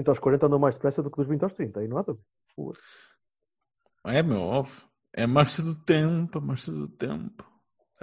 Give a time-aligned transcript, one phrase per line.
[0.00, 2.02] 30 aos 40 andam mais depressa do que dos 20 aos 30, aí não há
[2.02, 2.24] dúvida.
[4.04, 4.84] É, meu, óbvio.
[5.12, 7.44] É a marcha do tempo, a marcha do tempo.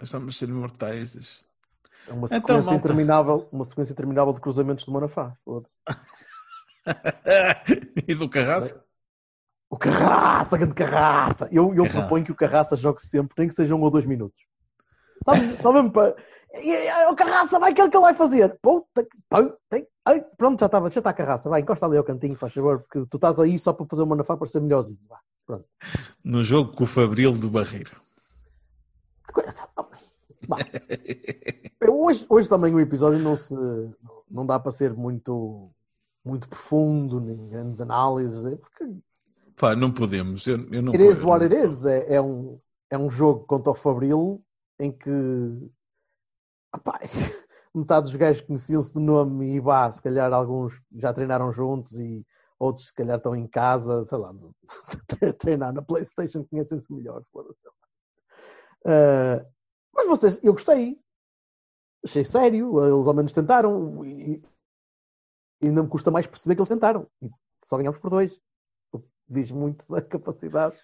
[0.01, 1.43] Estamos a ser imortais.
[2.07, 2.75] É uma Então, sequência, malta.
[2.75, 5.35] interminável, uma sequência interminável de cruzamentos de Manafá.
[8.07, 8.79] E do carraço?
[9.69, 11.49] O Carraça, grande Carraça!
[11.51, 11.99] Eu, eu Carraça.
[11.99, 14.41] proponho que o Carraça jogue sempre, nem que seja um ou dois minutos.
[15.25, 15.41] Sabe,
[15.73, 16.15] mesmo para.
[16.61, 18.57] E- O Carraça, vai, aquilo que ele vai fazer.
[18.95, 19.07] Que-
[19.69, 21.49] tem- ai, Pronto, já está já está a Carraça.
[21.49, 24.07] Vai, encosta ali ao cantinho, faz favor, porque tu estás aí só para fazer o
[24.07, 24.99] Manafá para ser melhorzinho.
[25.07, 25.65] Vá, pronto.
[26.23, 27.91] No jogo com o Fabril do Barreiro.
[30.47, 30.57] Vá.
[31.81, 33.53] Eu, hoje, hoje também o episódio não se
[34.29, 35.69] não dá para ser muito
[36.23, 38.85] muito profundo, nem grandes análises, é, porque
[39.55, 40.45] Pá, não podemos.
[40.45, 41.85] Eu, eu não it is what it is.
[41.85, 42.59] É, é um,
[42.91, 44.43] é um jogo contra o Fabril
[44.79, 45.09] em que
[46.77, 46.99] apá,
[47.75, 52.25] metade dos gajos conheciam-se de nome e vá, se calhar alguns já treinaram juntos e
[52.59, 54.33] outros se calhar estão em casa, sei lá,
[55.39, 57.23] treinar na Playstation, conhecem-se melhor.
[58.85, 59.45] Ah,
[59.93, 60.99] mas vocês, eu gostei.
[62.03, 64.41] Achei sério, eles ao menos tentaram e,
[65.61, 67.07] e ainda me custa mais perceber que eles tentaram.
[67.21, 67.29] E
[67.63, 68.39] só ganhamos por dois.
[69.29, 70.75] Diz muito da capacidade.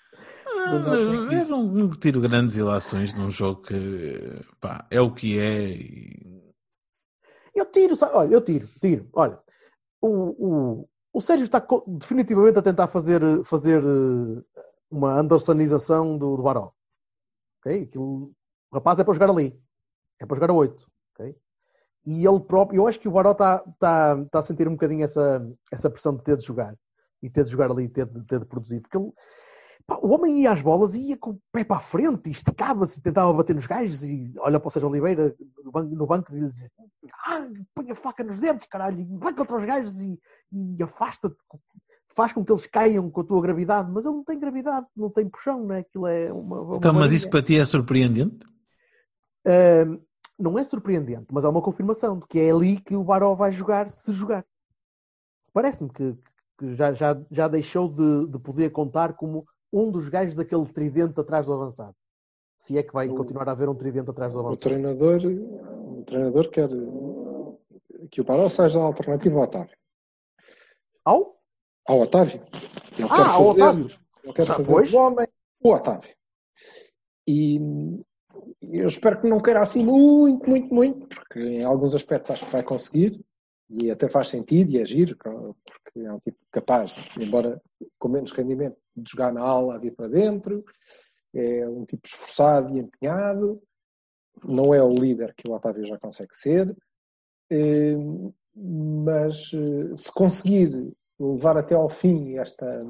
[1.16, 1.36] equipe.
[1.36, 5.70] Eu não, não tiro grandes ilações num jogo que pá, é o que é.
[5.70, 6.54] e-
[7.56, 8.16] Eu tiro, sabe?
[8.16, 9.08] olha, eu tiro, tiro.
[9.14, 9.40] Olha,
[10.02, 10.10] o,
[10.80, 16.72] o, o Sérgio está definitivamente a tentar fazer, fazer eh, uma Andersonização do, do Baró.
[17.60, 17.84] Ok?
[17.84, 18.34] Aquilo,
[18.72, 19.58] o rapaz é para jogar ali.
[20.20, 20.86] É para jogar a 8.
[21.14, 21.36] Ok?
[22.06, 25.04] E ele próprio, eu acho que o Baró está, está, está a sentir um bocadinho
[25.04, 26.76] essa, essa pressão de ter de jogar.
[27.24, 28.82] E ter de jogar ali, ter de, ter de produzir.
[28.82, 29.12] Porque ele,
[29.88, 32.32] pá, o homem ia às bolas e ia com o pé para a frente, e
[32.32, 36.36] esticava-se, tentava bater nos gajos e olha para o Sérgio Oliveira no banco, no banco
[36.36, 36.70] e lhe dizia
[37.26, 40.20] ah, põe a faca nos dentes, caralho, e vai contra os gajos e,
[40.52, 41.38] e afasta-te,
[42.14, 45.10] faz com que eles caiam com a tua gravidade, mas ele não tem gravidade, não
[45.10, 45.80] tem puxão, não é?
[45.80, 46.62] Aquilo é uma.
[46.62, 48.46] uma Então, mas isso para ti é surpreendente?
[49.46, 50.00] Ahm,
[50.40, 53.52] não é surpreendente, mas há uma confirmação de que é ali que o Baró vai
[53.52, 54.46] jogar se jogar.
[55.52, 56.18] Parece-me que,
[56.58, 61.20] que já, já, já deixou de, de poder contar como um dos gajos daquele tridente
[61.20, 61.96] atrás do avançado.
[62.58, 64.60] Se é que vai O- continuar a haver um tridente atrás do O avançado.
[64.70, 66.70] treinador, o treinador quer
[68.12, 69.76] que o Baró seja a alternativa ao Otávio.
[71.04, 71.42] Ao?
[71.88, 72.40] Ao Otávio.
[72.98, 73.86] Ele quer Ah, ao fazer, Otávio.
[74.24, 74.94] Ele quer Ah, fazer pois.
[74.94, 75.28] o homem
[75.62, 76.16] o Otávio.
[77.28, 77.58] E
[78.62, 82.52] eu espero que não queira assim muito, muito, muito, porque em alguns aspectos acho que
[82.52, 83.24] vai conseguir
[83.70, 87.62] e até faz sentido e agir, porque é um tipo capaz, embora
[87.98, 90.64] com menos rendimento, de jogar na aula a vir para dentro,
[91.34, 93.62] é um tipo esforçado e empenhado,
[94.44, 96.76] não é o líder que o Otávio já consegue ser,
[97.50, 97.96] eh,
[98.56, 102.82] mas eh, se conseguir levar até ao fim esta,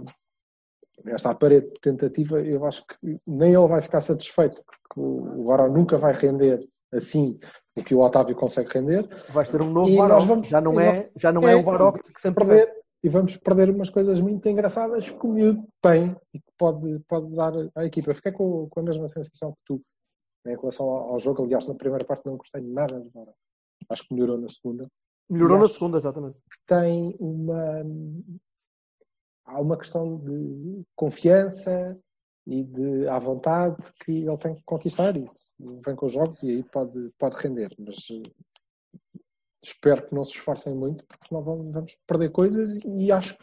[1.06, 5.98] esta aparente tentativa, eu acho que nem ele vai ficar satisfeito, porque o Baró nunca
[5.98, 7.40] vai render assim
[7.76, 9.08] o que o Otávio consegue render.
[9.32, 11.64] Vais ter um novo E nós vamos- já não é, já não é, é, o
[11.64, 16.16] Baró que sempre perder e vamos perder umas coisas muito engraçadas que o miúdo tem
[16.34, 18.12] e que pode, pode dar à equipa.
[18.12, 19.82] Eu fiquei com, com a mesma sensação que tu
[20.46, 21.44] em relação ao, ao jogo.
[21.44, 23.34] Aliás, na primeira parte não gostei nada do Baró.
[23.90, 24.88] Acho que melhorou na segunda.
[25.30, 26.38] Melhorou na segunda, exatamente.
[26.50, 27.84] que tem uma.
[29.46, 31.98] Há uma questão de confiança
[32.46, 35.52] e de à vontade que ele tem que conquistar isso.
[35.60, 37.74] Vem com os jogos e aí pode, pode render.
[37.80, 38.32] Mas eh,
[39.64, 43.38] espero que não se esforcem muito, porque senão vamos, perder coisas e acho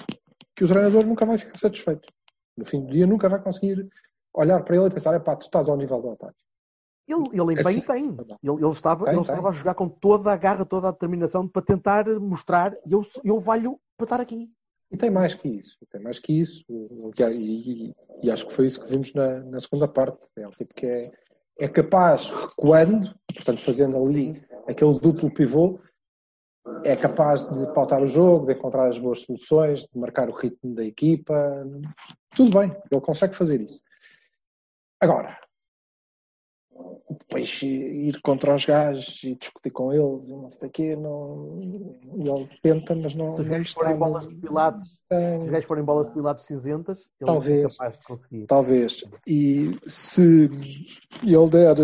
[0.55, 2.09] que o treinador nunca vai ficar satisfeito.
[2.57, 3.89] No fim do dia nunca vai conseguir
[4.35, 6.37] olhar para ele e pensar, pá, tu estás ao nível do Otávio.
[7.09, 7.81] Ele, ele É empenho assim.
[7.81, 8.17] tem.
[8.43, 9.31] Ele, ele estava, Tem, ele tem.
[9.35, 13.41] estava a jogar com toda a garra, toda a determinação para tentar mostrar eu, eu
[13.41, 14.49] valho para estar aqui.
[14.91, 18.67] E tem mais que isso, tem mais que isso, e, e- e acho que foi
[18.67, 20.19] isso que vimos na, na segunda parte.
[20.37, 21.11] É um tipo que é,
[21.61, 25.79] é capaz, recuando, portanto, fazendo ali aquele duplo pivô,
[26.85, 30.75] é capaz de pautar o jogo, de encontrar as boas soluções, de marcar o ritmo
[30.75, 31.35] da equipa.
[32.35, 33.81] Tudo bem, ele consegue fazer isso.
[35.01, 35.39] Agora,
[37.19, 41.59] depois ir contra os gajos e discutir com eles e não sei o quê, não,
[41.61, 45.85] ele tenta, mas não, Se os gajos forem bolas de pilates, se os gajos forem
[45.85, 47.65] bolas de pilates cinzentas, ele Talvez.
[47.65, 48.47] é capaz de conseguir.
[48.47, 49.05] Talvez.
[49.27, 50.49] E se
[51.25, 51.77] ele der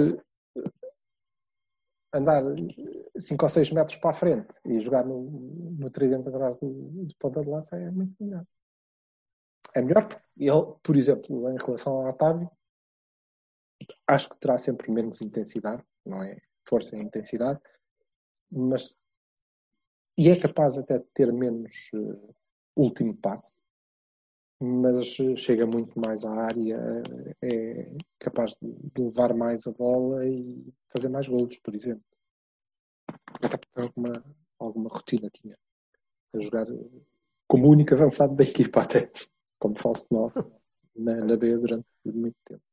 [2.14, 2.42] andar
[3.18, 5.22] 5 ou 6 metros para a frente e jogar no,
[5.78, 8.44] no tridente atrás do, do ponta de lança é muito melhor.
[9.74, 12.50] É melhor porque ele, por exemplo, em relação ao Otávio,
[14.06, 16.38] acho que terá sempre menos intensidade, não é
[16.68, 17.60] força e intensidade,
[18.50, 18.94] mas
[20.18, 22.32] e é capaz até de ter menos eh,
[22.74, 23.60] último passe,
[24.58, 26.78] mas eh, chega muito mais à área,
[27.42, 32.04] é capaz de, de levar mais a bola e fazer mais golos, por exemplo.
[33.42, 34.24] Até porque alguma,
[34.58, 35.58] alguma rotina tinha.
[36.34, 37.02] A jogar eh,
[37.46, 39.10] como único avançado da equipa até,
[39.58, 40.34] como falso 9,
[40.96, 42.65] na, na B durante muito tempo.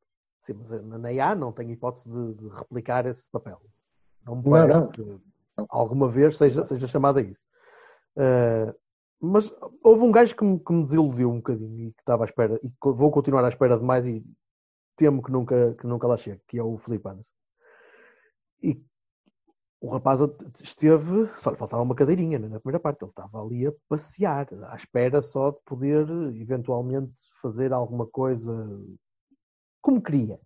[0.44, 3.62] Sim, mas na na A não tenho hipótese de, de replicar esse papel.
[4.26, 4.92] Não me parece não.
[4.92, 5.02] que
[5.58, 5.68] Não.
[5.70, 7.42] alguma vez seja, seja chamado a isso.
[8.18, 8.74] Uh,
[9.20, 9.50] mas
[9.82, 12.60] houve um gajo que me, que me desiludiu um bocadinho e que estava à espera,
[12.62, 14.26] e vou continuar à espera de mais e
[14.98, 17.32] temo que nunca, que nunca lá chegue, que é o Filipe Anderson.
[18.62, 18.84] E
[19.80, 20.20] o rapaz
[20.62, 24.48] esteve, só lhe faltava uma cadeirinha né, na primeira parte, ele estava ali a passear,
[24.64, 26.06] à espera só de poder
[26.36, 28.52] eventualmente fazer alguma coisa
[29.84, 30.40] como queria.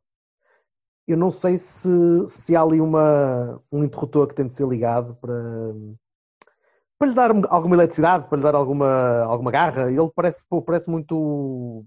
[1.07, 1.88] Eu não sei se,
[2.28, 5.34] se há ali uma, um interruptor que tem de ser ligado para,
[7.00, 9.89] para lhe dar um- alguma eletricidade, para lhe dar alguma, alguma garra.
[9.89, 11.86] Ele parece, parece muito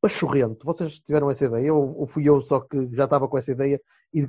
[0.00, 0.64] pachorrento.
[0.64, 1.72] Vocês tiveram essa ideia?
[1.72, 3.80] Ou, ou fui eu só que já estava com essa ideia
[4.12, 4.26] e,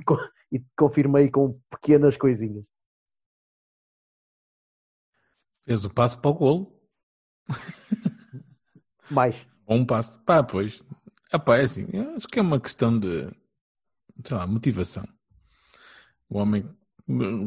[0.52, 2.64] e confirmei com pequenas coisinhas?
[5.64, 6.80] Fez o passo para o golo.
[9.10, 9.44] Mais.
[9.66, 10.20] Bom passo.
[10.24, 10.82] Pá, pois.
[11.32, 13.28] Epá, é assim, eu acho que é uma questão de,
[14.24, 15.04] sei lá, motivação.
[16.28, 16.64] O homem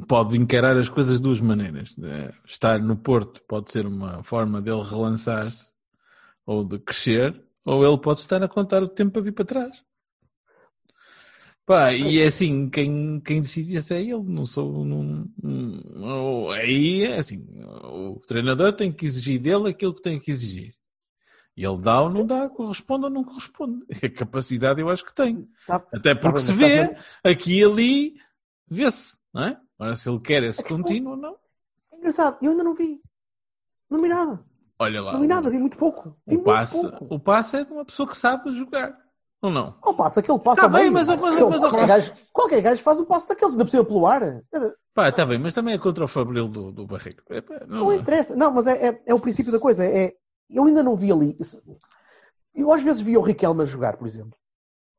[0.07, 1.95] pode encarar as coisas de duas maneiras.
[2.01, 5.71] Eh, Estar no Porto pode ser uma forma dele relançar-se
[6.45, 9.83] ou de crescer, ou ele pode estar a contar o tempo para vir para trás.
[11.65, 14.83] Pá, e é assim, quem, quem decide isso é ele, não sou.
[14.83, 17.45] Não, não- aí é assim,
[17.85, 20.74] o treinador tem que exigir dele aquilo que tem que exigir.
[21.55, 23.85] E ele dá ou não dá, corresponde ou não corresponde.
[24.03, 25.47] A capacidade eu acho que tem.
[25.67, 28.15] Tá- Até porque bem, se mas vê, estás aqui e ali,
[28.67, 29.59] vê-se, não é?
[29.79, 31.35] Ora, se ele quer esse questão- contínuo ou não,
[31.91, 33.00] É engraçado, eu ainda não vi.
[33.89, 34.44] Não vi nada.
[34.79, 35.13] olha lá.
[35.13, 36.17] Não vi nada, vi muito pouco.
[36.25, 37.07] Vi O muito passe, pouco.
[37.15, 38.97] o passe é de uma pessoa que sabe jogar,
[39.41, 39.73] ou não?
[39.73, 40.19] Qual passo?
[40.19, 43.06] Aquele passo Tá bem, mas- mas- Aquele- mas- qualquer, mas- gajo, qualquer gajo faz um
[43.06, 44.41] passo daqueles, por cima pelo ar.
[44.94, 47.21] Pá, está bem, mas também é contra o Fabril do, do Barreiro.
[47.29, 48.35] É, não, interessa.
[48.35, 49.85] Não, mas é, é, é o princípio da coisa.
[49.85, 50.13] É,
[50.53, 51.38] eu ainda não vi ali.
[52.55, 54.38] Eu às vezes via o Riquelme a jogar, por exemplo.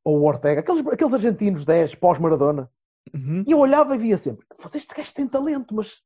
[0.04, 0.60] Ou o Ortega.
[0.60, 2.70] Aqueles, aqueles argentinos 10 pós-Maradona.
[3.12, 3.44] Uhum.
[3.46, 4.46] E eu olhava e via sempre.
[4.58, 6.02] "Foda, Este gajo tem talento, mas...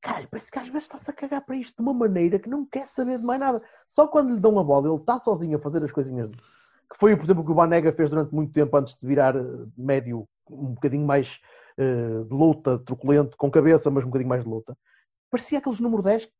[0.00, 2.64] Caralho, parece que às vezes está-se a cagar para isto de uma maneira que não
[2.64, 3.60] quer saber de mais nada.
[3.86, 6.30] Só quando lhe dão a bola, ele está sozinho a fazer as coisinhas.
[6.30, 9.34] Que foi, por exemplo, o que o Banega fez durante muito tempo antes de virar
[9.36, 9.42] eh,
[9.76, 11.40] médio, um bocadinho mais
[11.76, 14.76] eh, de luta, truculento, com cabeça, mas um bocadinho mais de luta.
[15.30, 16.32] Parecia aqueles número 10 que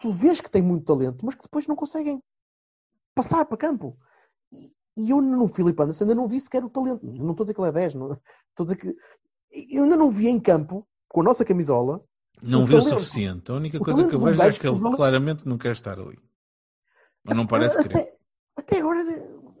[0.00, 2.22] tu vês que tem muito talento, mas que depois não conseguem
[3.14, 3.96] passar para campo.
[4.52, 7.04] E, e eu no Filipe Anderson ainda não vi sequer o talento.
[7.06, 8.20] Não estou a dizer que ele é 10, não, estou
[8.60, 8.96] a dizer que
[9.74, 12.02] eu ainda não vi em campo, com a nossa camisola,
[12.42, 12.98] Não O vê o talento.
[12.98, 13.50] suficiente.
[13.50, 15.98] A única O coisa que eu talento vejo é que ele claramente não quer estar
[15.98, 16.18] ali.
[17.28, 18.14] Ou não parece até, querer.
[18.56, 19.00] até agora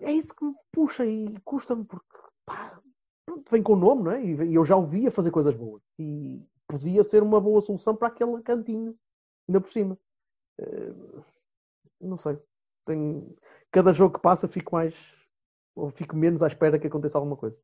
[0.00, 2.06] é isso que me puxa e custa-me porque
[2.46, 2.80] pá,
[3.50, 4.24] vem com o nome, não é?
[4.24, 5.82] E eu já o via fazer coisas boas.
[5.98, 8.96] E podia ser uma boa solução para aquele cantinho,
[9.48, 9.98] ainda por cima.
[10.60, 10.92] Eh,
[12.00, 12.38] Não sei.
[12.86, 13.34] Tenho...
[13.72, 14.94] Cada jogo que passa fico mais.
[15.74, 17.56] ou fico menos à espera que aconteça alguma coisa.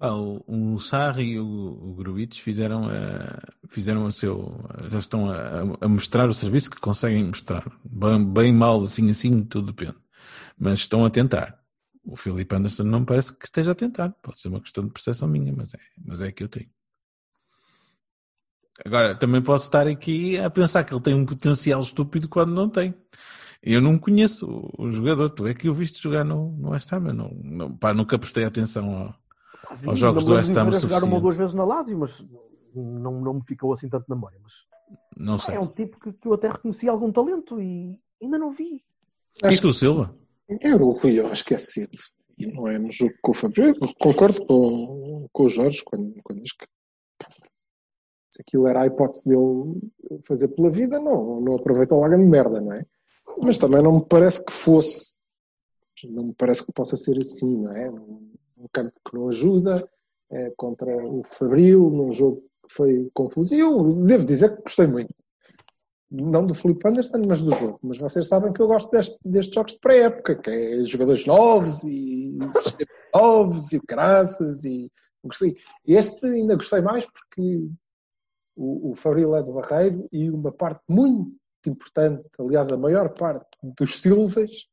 [0.00, 1.96] O, o Sarri e o, o
[2.34, 4.58] fizeram, eh, fizeram o seu.
[4.90, 7.64] Já estão a, a mostrar o serviço que conseguem mostrar.
[7.84, 9.96] Bem, bem mal, assim, assim, tudo depende.
[10.58, 11.62] Mas estão a tentar.
[12.04, 14.10] O Filipe Anderson não parece que esteja a tentar.
[14.22, 16.70] Pode ser uma questão de percepção minha, mas é, mas é que eu tenho.
[18.84, 22.68] Agora, também posso estar aqui a pensar que ele tem um potencial estúpido quando não
[22.68, 22.94] tem.
[23.62, 24.46] Eu não conheço
[24.76, 25.30] o, o jogador.
[25.30, 27.06] Tu é que o viste jogar no, no West Ham.
[27.06, 29.14] Eu não, não, pá, nunca prestei atenção ao,
[29.62, 32.24] Pá, Aos jogos do West Ham a jogar uma ou duas vezes na Lazio, mas
[32.74, 34.38] não, não me ficou assim tanto na memória.
[34.42, 34.52] Mas
[35.16, 35.54] Não pá, sei.
[35.54, 38.82] é um tipo que, que eu até reconheci algum talento e ainda não vi.
[39.44, 40.14] E tu, Silva?
[40.60, 41.96] Era o Rui, eu acho que é cedo.
[42.36, 43.76] E não é no jogo com o Fabrício.
[43.80, 46.66] Eu concordo com, com o Jorge quando, quando diz que
[48.32, 49.78] se aquilo era a hipótese dele
[50.26, 52.86] fazer pela vida, não, não aproveitou logo a merda, não é?
[53.42, 55.16] Mas também não me parece que fosse,
[56.08, 57.90] não me parece que possa ser assim, não é?
[57.90, 58.32] Um,
[58.72, 59.86] campo que não ajuda,
[60.30, 63.54] eh, contra o Fabril, num jogo que foi confuso.
[63.54, 65.12] E eu devo dizer que gostei muito.
[66.08, 67.80] Não do Felipe Anderson, mas do jogo.
[67.82, 71.82] Mas vocês sabem que eu gosto deste, destes jogos de pré-época, que é jogadores novos
[71.82, 74.90] e sistemas novos e graças e
[75.24, 75.56] gostei.
[75.84, 77.68] Este ainda gostei mais porque
[78.56, 81.32] o, o Fabril é do Barreiro e uma parte muito
[81.66, 84.68] importante, aliás, a maior parte dos Silvas,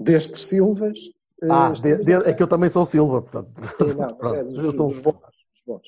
[0.00, 0.98] destes Silvas.
[1.42, 3.50] eh, Ah, de- de- é que eu também sou Silva, portanto.
[3.96, 5.14] Não, mas é dos, eu sou dos bons.
[5.20, 5.82] dos bons.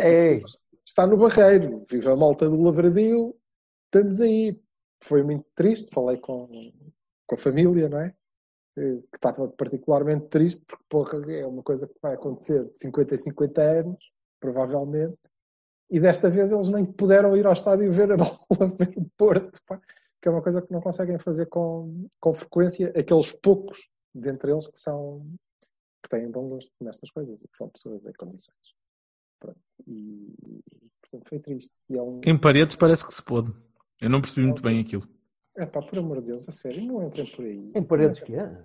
[0.00, 0.40] É.
[0.84, 3.34] Está no Barreiro, vive a malta do Lavradio,
[3.86, 4.58] estamos aí.
[5.02, 6.48] Foi muito triste, falei com,
[7.26, 8.14] com a família, não é?
[8.78, 13.14] Eh, Que estava particularmente triste, porque porra, é uma coisa que vai acontecer de 50
[13.16, 15.18] em 50 anos, provavelmente,
[15.90, 19.60] e desta vez eles nem puderam ir ao estádio ver a bola, ver o Porto,
[19.66, 19.80] pá,
[20.20, 24.66] que é uma coisa que não conseguem fazer com, com frequência, aqueles poucos dentre eles
[24.66, 25.26] que são
[26.02, 28.74] que têm bom gosto nestas coisas e que são pessoas em condições.
[29.40, 29.58] Pronto.
[29.86, 30.60] E, e,
[31.02, 31.70] portanto foi triste.
[31.90, 32.20] E é um.
[32.24, 33.52] Em paredes parece que se pôde.
[34.00, 35.06] Eu não percebi muito bem aquilo.
[35.56, 37.72] É pá, por amor de Deus, a sério, não entrem por aí.
[37.74, 38.62] Em paredes que é?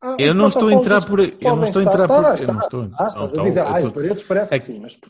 [0.00, 1.36] Ah, Eu não estou a entrar por aí.
[1.40, 2.42] Eu não estou a entrar por Tá, aí.
[2.42, 2.82] Eu não estou.
[2.82, 5.00] Ah, estás a estou- dizer, ah, em paredes parece É que sim, mas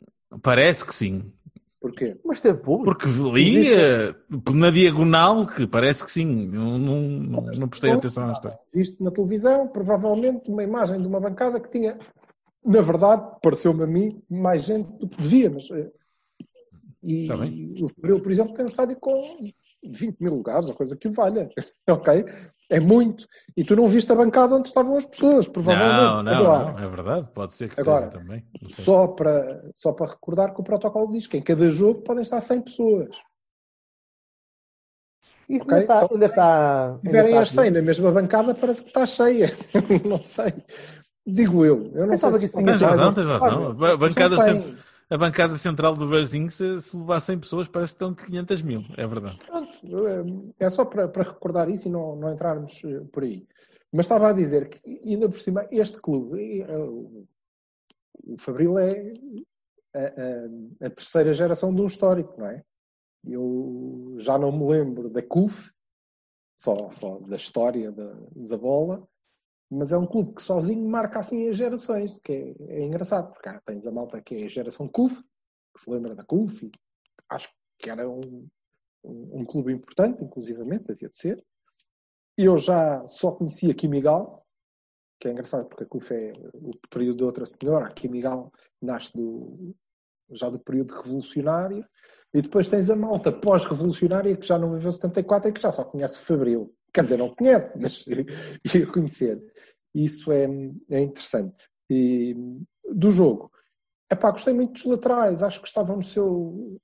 [0.43, 1.33] Parece que sim.
[1.81, 2.17] porquê?
[2.25, 2.99] Mas teve público.
[2.99, 4.15] Porque li eh,
[4.53, 6.47] na diagonal que parece que sim.
[6.47, 8.59] Eu não, não, não prestei atenção à história.
[8.73, 11.99] Visto na televisão, provavelmente uma imagem de uma bancada que tinha,
[12.65, 15.71] na verdade, pareceu-me a mim, mais gente do que devia, mas.
[15.71, 15.91] eh,
[17.03, 17.75] E Está bem.
[17.83, 19.13] o por exemplo, tem um estádio com
[19.85, 21.51] 20 mil lugares, ou coisa que o valha.
[21.89, 22.25] ok?
[22.77, 23.27] É muito.
[23.57, 25.97] E tu não viste a bancada onde estavam as pessoas, provavelmente.
[25.97, 27.29] Não, não, Agora, não, é verdade.
[27.35, 28.45] Pode ser que Agora, esteja também.
[28.71, 32.41] Só para, só para recordar que o protocolo diz que em cada jogo podem estar
[32.41, 33.09] 100 pessoas.
[35.49, 36.01] Isso Ok, ainda está.
[36.01, 39.53] só- Ainda está, Se tiverem as 100 na mesma bancada, parece que está cheia.
[40.09, 40.53] não sei.
[41.27, 41.91] Digo eu.
[41.95, 43.69] Eu não Pensava sei que se isso tinha razão, tens razão.
[43.71, 44.77] A ba- bancada, 100.
[45.15, 48.83] A bancada central do Barzinho, se, se levar 100 pessoas, parece que estão 500 mil.
[48.97, 49.39] É verdade.
[49.47, 53.47] Pronto, é só para, para recordar isso e não, não entrarmos eh, por aí.
[53.93, 59.13] Mas estava a dizer que, ainda por cima, este clube, eh, o Fabril é
[59.95, 62.65] a, a- a terceira geração de um histórico, não é?
[63.25, 65.71] Eu já não me lembro da CUF,
[66.59, 69.07] só, só da história da, da bola,
[69.75, 73.49] mas é um clube que sozinho marca assim as gerações, que é, é engraçado, porque
[73.49, 75.23] há, tens a malta que é a geração CUF,
[75.75, 76.71] que se lembra da CUF, e
[77.29, 78.47] acho que era um,
[79.05, 81.45] um, um clube importante, inclusivamente, havia de ser.
[82.37, 84.47] Eu já só conhecia Kimigal,
[85.21, 89.17] que é engraçado porque a CUF é o período de outra senhora, a Kimigal nasce
[89.17, 89.75] do,
[90.31, 91.85] já do período revolucionário,
[92.33, 95.85] e depois tens a malta pós-revolucionária que já não viveu 74 e que já só
[95.85, 96.75] conhece Fabril.
[96.95, 98.07] Quer dizer, não conhece, mas
[98.75, 99.43] ia conhecer.
[99.95, 100.49] Isso é,
[100.91, 101.69] é interessante.
[101.91, 102.37] E
[102.89, 103.51] do jogo,
[104.11, 106.81] epá, gostei muito dos laterais, acho que estavam no seu.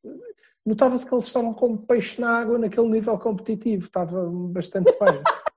[0.67, 5.23] Notava-se que eles estavam como peixe na água naquele nível competitivo, estava bastante bem.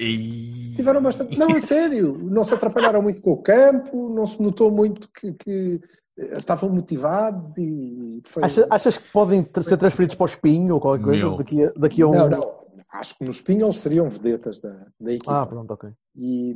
[0.00, 0.72] E...
[0.76, 1.38] Tiveram bastante.
[1.38, 5.34] Não, a sério, não se atrapalharam muito com o campo, não se notou muito que,
[5.34, 5.80] que
[6.16, 8.44] estavam motivados e foi.
[8.44, 11.36] Acha- achas que podem ter- ser transferidos para o espinho ou qualquer coisa Meu.
[11.36, 12.12] daqui a, daqui a um.
[12.12, 12.57] Não, não.
[12.90, 15.42] Acho que nos Pinhos seriam vedetas da, da equipa.
[15.42, 15.90] Ah, pronto, ok.
[16.16, 16.54] E-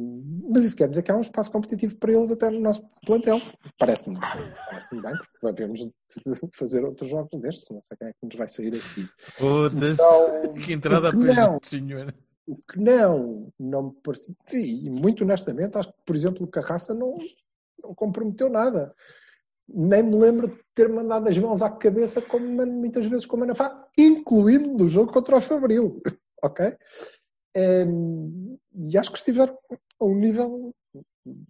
[0.48, 3.38] mas isso quer dizer que há um espaço competitivo para eles até no nosso plantel.
[3.78, 5.90] Parece-me parece bem, porque devemos de
[6.54, 7.68] fazer outros jogos destes.
[7.70, 9.10] Não sei quem é que nos vai sair a seguir.
[9.34, 10.00] Foda-se.
[10.02, 11.56] Então, que entrada não?
[11.56, 12.14] este senhor.
[12.46, 14.34] O que não, não me parece.
[14.46, 17.14] Sim, e muito honestamente, acho que, por exemplo, o Carraça não,
[17.82, 18.94] não comprometeu nada.
[19.68, 23.40] Nem me lembro de ter mandado as mãos à cabeça, como muitas vezes com o
[23.40, 26.00] Manafá, incluindo no jogo contra o Fabril.
[26.42, 26.76] ok?
[27.54, 29.56] Em, e acho que estiveram
[30.00, 30.74] a um nível.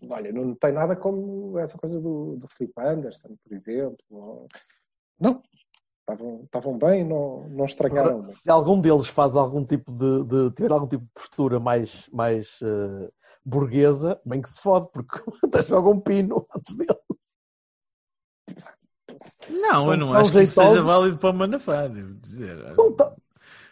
[0.09, 3.97] Olha, não tem nada como essa coisa do, do Felipe Anderson, por exemplo.
[4.11, 4.49] ou-
[5.19, 5.41] Não,
[6.01, 8.37] estavam, estavam bem, não, não estranharam muito.
[8.37, 12.59] Se algum deles faz algum tipo de, de- tiver algum tipo de postura mais, mais
[12.63, 13.11] eh,
[13.45, 16.99] burguesa, bem que se fode, porque até joga um pino antes dele.
[19.49, 22.69] Não, eu não acho que isso seja válido para o Manafá, devo dizer.
[22.71, 23.15] São ta-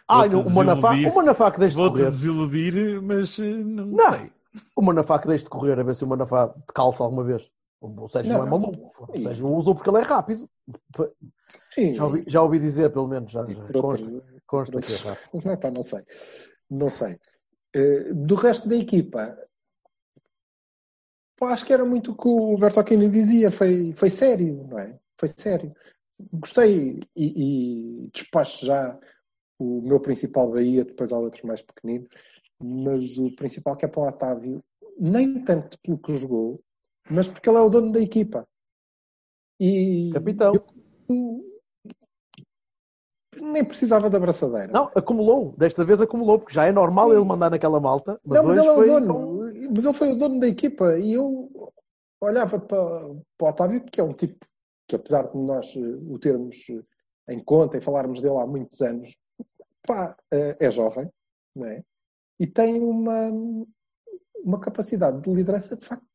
[0.07, 2.09] Ah, Vou-te o Manafá, o Manafá que deixe de Vou-te correr.
[2.11, 4.11] desiludir, mas eh, não, Não.
[4.11, 4.31] sei.
[4.75, 7.49] O Manafá que deixe de correr, a ver se o Manafá te calça alguma vez.
[7.79, 8.59] O Sérgio não, Não, é não.
[8.59, 9.05] maluco.
[9.09, 10.49] O Sérgio usou porque ele é rápido.
[11.73, 13.31] Sim, Já ouvi, já ouvi dizer, pelo menos.
[13.31, 15.41] Já, já consta, consta que é rápido.
[15.45, 16.03] Não, pá, não sei.
[16.69, 17.17] Não sei.
[17.73, 19.37] Eh, do resto da equipa,
[21.37, 23.49] pá, acho que era muito o que o Bertocchini dizia.
[23.49, 24.99] Foi, foi sério, não é?
[25.21, 25.71] Foi sério.
[26.33, 28.99] Gostei e, e despacho já
[29.59, 32.09] o meu principal Bahia, depois há outros mais pequeninos,
[32.59, 34.63] mas o principal que é para o Otávio,
[34.99, 36.59] nem tanto pelo que jogou,
[37.07, 38.47] mas porque ele é o dono da equipa.
[39.59, 40.55] E Capitão.
[41.07, 41.45] eu-
[43.39, 44.73] nem precisava da abraçadeira.
[44.73, 45.53] Não, acumulou.
[45.55, 48.19] Desta vez acumulou, porque já é normal ele mandar naquela malta.
[48.25, 48.89] Mas Não, mas ele é foi.
[48.89, 49.71] o dono.
[49.75, 51.71] Mas ele foi o dono da equipa e eu
[52.19, 52.77] olhava para,
[53.37, 54.45] para o Otávio, que é um tipo
[54.91, 58.81] que, apesar de nós eh, o termos eh, em conta e falarmos dele há muitos
[58.81, 59.15] anos,
[59.87, 61.09] pá, eh, é jovem,
[61.55, 61.81] não é?
[62.37, 63.31] E tem uma,
[64.43, 66.05] uma capacidade de liderança, de facto,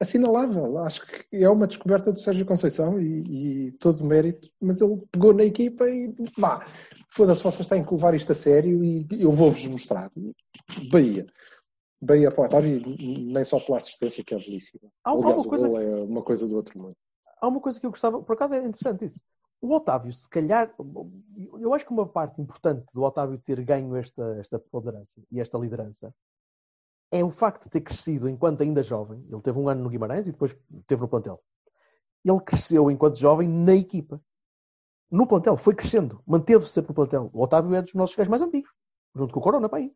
[0.00, 0.78] assinalável.
[0.78, 5.02] Acho que é uma descoberta do Sérgio Conceição e, e todo o mérito, mas ele
[5.10, 6.64] pegou na equipa e vá,
[7.10, 10.12] foda-se, vocês têm que levar isto a sério e eu vou-vos mostrar.
[10.92, 11.26] Bahia.
[12.00, 14.88] Bahia para o Otávio, nem só pela assistência, que é belíssima.
[15.02, 16.94] Há, Aliás, uma o coisa, é uma coisa do outro mundo.
[17.40, 19.20] Há uma coisa que eu gostava, por acaso é interessante isso.
[19.60, 20.72] O Otávio, se calhar,
[21.60, 25.58] eu acho que uma parte importante do Otávio ter ganho esta, esta preponderância e esta
[25.58, 26.14] liderança
[27.10, 29.24] é o facto de ter crescido enquanto ainda jovem.
[29.30, 31.42] Ele teve um ano no Guimarães e depois teve no plantel.
[32.24, 34.20] Ele cresceu enquanto jovem na equipa.
[35.10, 37.30] No plantel, foi crescendo, manteve-se sempre no plantel.
[37.32, 38.70] O Otávio é dos nossos gajos mais antigos,
[39.14, 39.92] junto com o Corona, para aí.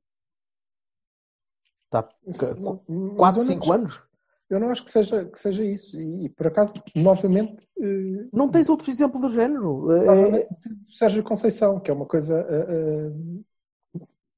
[1.84, 4.08] Está Mas 4, eu não 5 acho- anos.
[4.52, 5.98] Eu não acho que seja, que seja isso.
[5.98, 9.90] E, e, por acaso, novamente, eh, Não tens outro exemplo do género.
[9.92, 10.48] É- novamente,
[10.88, 12.46] Sérgio Conceição, que é uma coisa.
[12.50, 13.12] eh,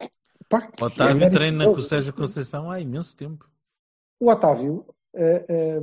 [0.00, 0.08] eh,
[0.48, 3.48] pá, é Otávio mérito treina com o Sérgio Conceição há imenso tempo.
[4.20, 5.80] O Otávio eh, eh,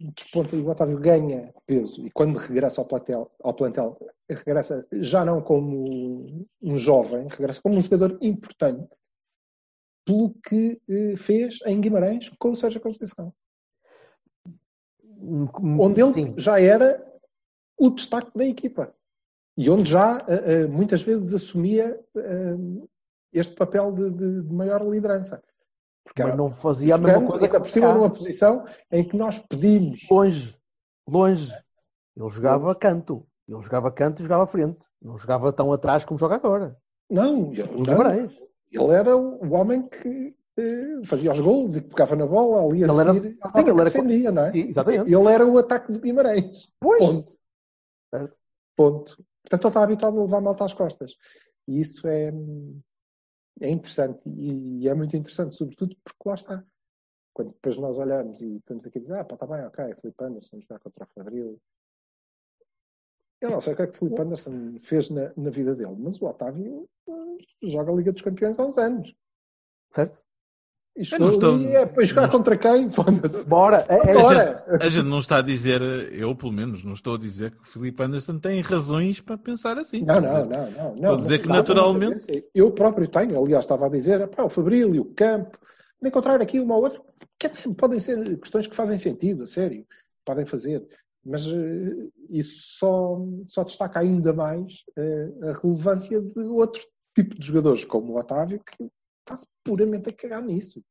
[0.00, 3.96] desponta e o Otávio ganha peso e quando regressa ao plantel, ao plantel,
[4.28, 8.88] regressa já não como um jovem, regressa como um jogador importante
[10.04, 13.32] pelo que eh, fez em Guimarães com o Sérgio Conceição,
[15.22, 16.34] onde ele Sim.
[16.36, 17.04] já era
[17.78, 18.94] o destaque da equipa
[19.56, 22.56] e onde já eh, eh, muitas vezes assumia eh,
[23.32, 25.42] este papel de, de- de maior liderança.
[26.04, 29.38] Porque Mas não fazia a mesma coisa que por cima numa posição em que nós
[29.38, 30.06] pedimos.
[30.10, 30.56] Longe,
[31.08, 31.52] longe.
[32.16, 33.26] Ele jogava canto.
[33.46, 34.86] Ele jogava canto e jogava frente.
[35.00, 36.76] Não jogava tão atrás como joga agora.
[37.08, 38.28] Não, ele, não.
[38.72, 40.34] Ele era o homem que
[41.04, 43.84] fazia os gols e pegava na bola ali a Ele era- seguir, sim, ele era-
[43.84, 44.50] defendia, não é?
[44.52, 45.12] Sim, exatamente.
[45.14, 46.72] Ele era o ataque de Guimarães.
[46.80, 46.98] Pois.
[47.00, 47.38] Ponto.
[48.14, 48.36] Certo.
[48.76, 49.24] Ponto.
[49.42, 51.16] Portanto, ele está habituado a levar malta às costas.
[51.68, 52.32] E isso é,
[53.60, 54.20] é interessante.
[54.26, 56.64] E é muito interessante, sobretudo porque lá está.
[57.32, 60.24] Quando depois nós olhamos e estamos aqui a dizer, ah, pá, está bem, ok, Filipe
[60.24, 61.60] Anderson jogar contra o Fabril.
[63.40, 66.20] Eu não sei o que é que Filipe Anderson fez na, na vida dele, mas
[66.20, 69.14] o Otávio eh, joga a Liga dos Campeões há uns anos.
[69.92, 70.20] Certo?
[71.00, 72.90] E não estou- é para jogar não contra quem?
[73.48, 73.86] Bora.
[73.88, 75.80] É, é- A gente, a gente não está a dizer,
[76.12, 79.78] eu pelo menos, não estou a dizer que o Filipe Anderson tem razões para pensar
[79.78, 80.02] assim.
[80.04, 80.90] Não, não, dizer, não, não.
[80.94, 82.44] Estou não a dizer que naturalmente-.
[82.54, 85.58] Eu próprio tenho, aliás, estava a dizer, pá, o Fabril e o Campo,
[86.02, 87.00] de encontrar aqui uma ou outra,
[87.38, 89.86] que até podem ser questões que fazem sentido, a sério,
[90.24, 90.86] podem fazer,
[91.24, 96.82] mas eh, isso só, só destaca ainda mais eh, a relevância de outro
[97.14, 98.84] tipo de jogadores, como o Otávio, que
[99.20, 100.82] está puramente a cagar nisso.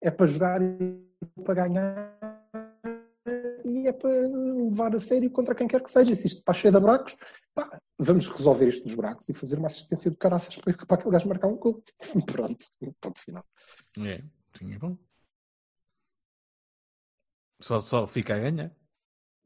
[0.00, 1.00] É para jogar e
[1.44, 2.14] para ganhar
[3.64, 6.14] e é para levar a sério contra quem quer que seja.
[6.14, 7.16] Se isto está cheio de buracos,
[7.54, 11.12] pá, vamos resolver isto dos buracos e fazer uma assistência de caraças para, para aquele
[11.12, 11.82] gajo marcar um gol.
[12.26, 12.66] Pronto,
[13.00, 13.44] ponto final.
[13.98, 14.22] É,
[14.56, 14.96] sim, é bom.
[17.60, 18.70] Só, só fica a ganhar.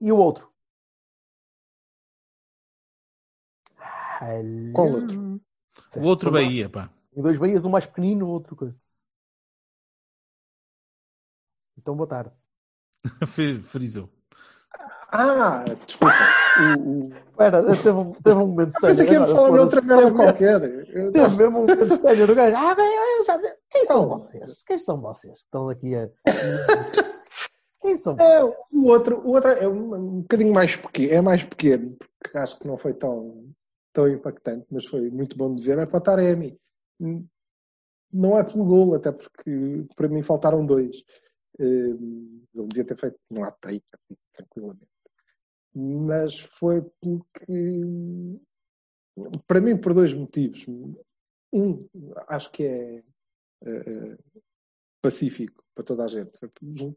[0.00, 0.52] E o outro?
[4.74, 5.40] Qual outro?
[5.96, 6.92] O outro Bahia, pá.
[7.12, 8.76] E dois Bahias, um mais pequenino, o outro coisa.
[11.78, 12.32] Então, boa tarde.
[13.26, 14.08] Fri- Frisou.
[15.10, 16.14] Ah, desculpa.
[16.76, 17.12] O, o...
[17.14, 18.88] Espera, teve, um- teve um momento sério.
[18.88, 20.62] Pensei que íamos falar de outra merda qualquer.
[20.94, 22.56] Eu- Teve mesmo um momento sério no gajo.
[22.56, 23.46] Ah, bem, eu já vi.
[23.70, 24.18] Quem são Não.
[24.18, 24.62] vocês?
[24.64, 26.08] Quem são vocês que estão aqui a.
[27.80, 28.28] Quem são vocês?
[28.28, 32.36] É, o outro, o outro é um, um bocadinho mais pequeno, é mais pequeno, porque
[32.36, 33.48] acho que não foi tão,
[33.94, 36.58] tão impactante, mas foi muito bom de ver, é para o Taremi.
[37.00, 37.24] Hum,
[38.12, 40.96] Não é pelo gol, até porque para mim faltaram dois.
[41.58, 44.88] Hum, Ele devia ter feito um hat-trick, assim, tranquilamente.
[45.74, 47.90] Mas foi porque,
[49.46, 50.66] para mim, por dois motivos.
[51.52, 51.88] Um,
[52.28, 53.02] acho que é
[53.64, 54.18] eh,
[55.00, 56.38] pacífico para toda a gente.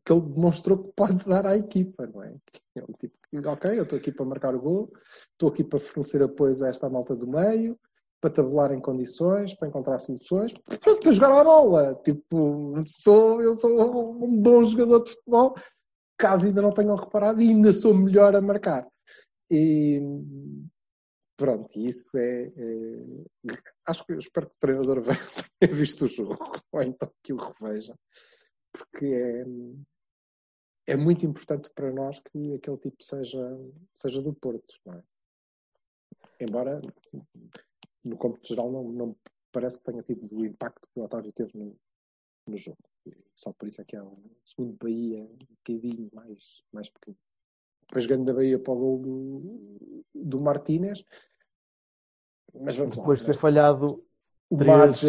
[0.04, 2.36] Que ele demonstrou que pode dar à equipa, não é?
[2.76, 4.92] É um tipo que, ok, eu estou aqui para marcar o gol,
[5.32, 7.80] estou aqui para fornecer apoios a esta malta do meio,
[8.22, 11.96] para tabular em condições, para encontrar soluções, para jogar a bola.
[12.04, 15.56] Tipo, sou, eu sou um bom jogador de futebol,
[16.16, 18.88] caso ainda não tenham reparado, e ainda sou melhor a marcar.
[19.50, 20.00] E
[21.36, 23.56] pronto, isso é, é-
[23.88, 25.04] Acho que espero que o treinador
[25.60, 26.38] tenha visto o jogo,
[26.72, 27.96] ou então que o reveja,
[28.72, 29.06] porque
[30.88, 30.94] é.
[30.94, 33.60] é muito importante para nós que aquele tipo seja,
[33.92, 35.04] seja do Porto, não é?
[36.40, 36.80] Embora,
[38.04, 39.16] no cômputo geral, não, não
[39.52, 41.76] parece que tenha tido o impacto que o Otávio teve no,
[42.48, 42.78] no jogo.
[43.36, 47.18] Só por isso é que é um segundo Bahia um bocadinho mais, mais pequeno.
[47.82, 51.04] Depois ganho da Bahia para o gol do, do Martínez.
[52.54, 53.26] Mas vamos Depois lá.
[53.26, 54.06] de ter falhado
[54.50, 55.02] O três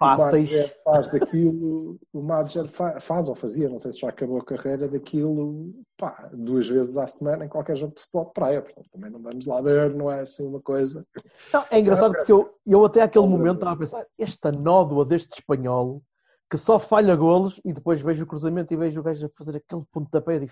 [0.00, 0.50] Madger, o fáceis.
[0.50, 4.44] Madger faz daquilo, o Madger fa- faz ou fazia, não sei se já acabou a
[4.44, 8.62] carreira daquilo, pá, duas vezes à semana em qualquer jogo de futebol de praia.
[8.62, 11.06] Portanto, também não vamos lá ver, não é assim uma coisa.
[11.52, 15.38] Não, é engraçado porque eu, eu até aquele momento estava a pensar, esta nódoa deste
[15.38, 16.02] espanhol
[16.50, 19.56] que só falha golos e depois vejo o cruzamento e vejo o gajo a fazer
[19.56, 20.48] aquele pontapé e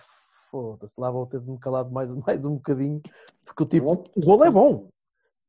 [0.51, 3.01] foda-se, lá vou ter de me calar mais, mais um bocadinho,
[3.45, 4.89] porque o tipo, o golo é bom.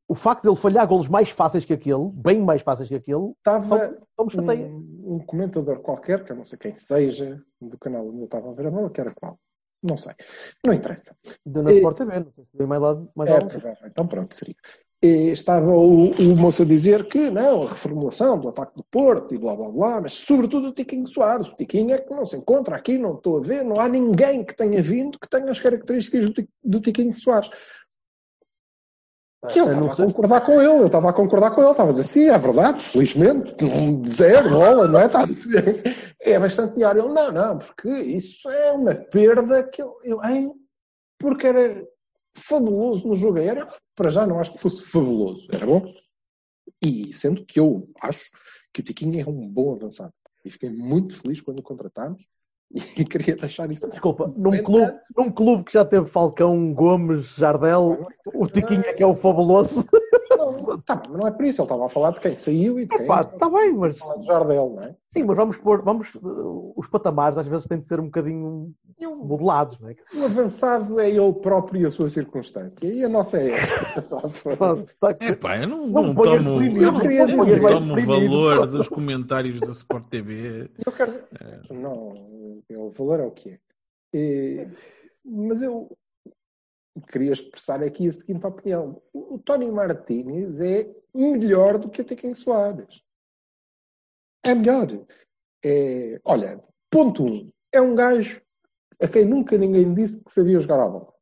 [0.08, 3.32] O facto de ele falhar golos mais fáceis que aquele, bem mais fáceis que aquele,
[3.38, 4.66] Estava só, só me chateia.
[4.68, 8.50] um, um comentador qualquer, que eu não sei quem seja, do canal onde eu estava
[8.50, 9.40] a ver a bola, que era qual.
[9.82, 10.14] Não sei.
[10.66, 11.16] Não interessa.
[11.46, 13.88] Deu na E- Sport TV, não sei mais lá mais É provável.
[13.88, 14.56] Então pronto, seria.
[15.02, 19.36] E estava o, o moço a dizer que não, a reformulação do ataque do Porto
[19.36, 21.50] e blá blá blá, mas sobretudo o Tiquinho Soares.
[21.50, 24.46] O Tiquinho é que não se encontra aqui, não estou a ver, não há ninguém
[24.46, 27.50] que tenha vindo que tenha as características do, do Tiquinho Soares.
[29.52, 30.06] Que eu não a sei.
[30.06, 32.82] concordar com ele, eu estava a concordar com ele, estava a dizer, sim, é verdade,
[32.82, 33.56] felizmente,
[34.08, 35.08] zero bola, não é?
[35.08, 35.28] Tá-
[36.26, 36.96] É bastante melhor.
[36.96, 40.54] Ele, não, não, porque isso é uma perda que eu, eu hein?
[41.20, 41.86] porque era
[42.34, 45.86] fabuloso no jogo aéreo, para já não acho que fosse fabuloso, era bom.
[46.82, 48.22] E sendo que eu acho
[48.74, 50.14] que o Tiquinho é um bom avançado.
[50.46, 52.26] E fiquei muito feliz quando o contratámos
[52.98, 53.88] e queria deixar isso.
[53.90, 59.04] Desculpa, num clube, num clube que já teve Falcão, Gomes, Jardel, o Tiquinho é que
[59.04, 59.86] é o fabuloso.
[60.52, 62.86] Não, tá, mas não é por isso, ele estava a falar de quem saiu e
[62.86, 64.96] de quem está bem, mas falar de Jardel, não é?
[65.12, 68.74] sim, mas vamos pôr, vamos, uh, os patamares às vezes têm de ser um bocadinho
[69.00, 69.96] modelados, não é?
[70.16, 72.86] O avançado é ele próprio e a sua circunstância.
[72.86, 73.84] E a nossa é esta.
[75.20, 77.68] É pá, eu não, Não não tomo, eu não, queria eu não dizer.
[77.68, 80.70] tomo valor dos comentários da Sport TV.
[80.86, 81.14] Eu quero.
[81.72, 82.14] Não,
[82.72, 83.60] o valor é o que é.
[84.14, 84.68] E-
[85.26, 85.90] mas eu
[87.02, 89.02] queria expressar aqui a seguinte opinião.
[89.14, 93.04] O, Tony Martínez é melhor do que o Tiquinho Soares.
[94.44, 94.88] É melhor.
[95.64, 97.52] É, olha, ponto um.
[97.72, 98.42] É um gajo
[99.02, 101.14] a quem nunca ninguém disse que sabia jogar à bola.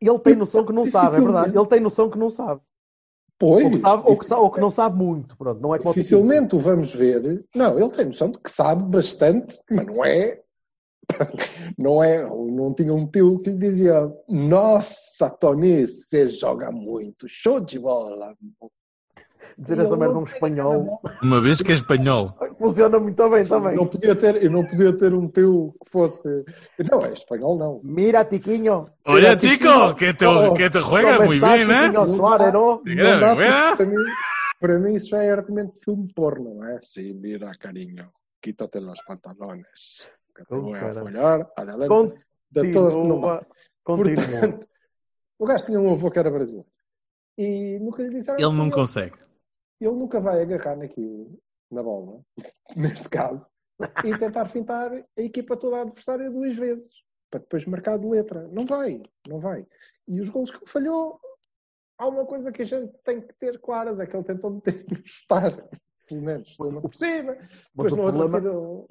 [0.00, 1.58] Ele tem noção que não sabe, é verdade.
[1.58, 2.60] Ele tem noção que não sabe.
[3.38, 3.64] Pois.
[3.64, 5.36] Ou que, sabe, ou, que ou que não sabe muito.
[5.36, 5.78] Pronto, não é.
[5.78, 7.44] Dificilmente o vamos ver.
[7.54, 10.42] Não, ele tem noção de que sabe bastante, mas não é.
[11.78, 12.22] Não é.
[12.22, 18.34] Não tinha um tio que lhe dizia: Nossa, Tony, você joga muito, show de bola.
[19.58, 22.36] Dizer essa merda não um espanhol Uma vez que é espanhol.
[22.58, 23.74] funciona muito bem também.
[23.74, 26.28] Não podia ter, eu não podia ter um teu que fosse.
[26.90, 27.80] Não, é espanhol, não.
[27.82, 28.86] Mira, Tiquinho.
[29.06, 29.94] Olha, Mira, Tiquinho.
[29.94, 31.88] que te, Oh, que te juegas ¿Cómo muy bien, ¿eh?
[31.88, 32.82] Tiquinho no?
[32.84, 33.96] Sí, Não dá, para, mim,
[34.60, 36.78] para mim isso já é argumento de filme porno, não é?
[36.82, 38.10] Sim, mira, carinho,
[38.42, 40.06] quítate los pantalones.
[40.44, 40.94] Te Oh, a cara.
[41.00, 42.20] follar, adelante.
[42.50, 43.20] De todas que não.
[43.20, 43.46] Continua.
[43.84, 44.14] Continua.
[44.24, 44.68] Portanto,
[45.38, 46.68] o gajo tinha um avô que era brasileiro.
[47.38, 49.16] E nunca lhe disseram Ele não ele- consegue.
[49.80, 51.38] ele nunca vai agarrar naquilo,
[51.70, 52.20] na bola,
[52.76, 53.50] neste caso,
[54.04, 56.88] e tentar fintar a equipa toda adversária duas vezes,
[57.30, 58.48] para depois marcar de letra.
[58.48, 59.66] Não vai, não vai.
[60.08, 61.20] E os golos que ele falhou,
[61.98, 64.84] há uma coisa que a gente tem que ter claras, é que ele tentou meter
[64.90, 65.52] no chutar,
[66.06, 68.88] pelo menos, estou uma por cima, Mas depois o no outro problema tirou.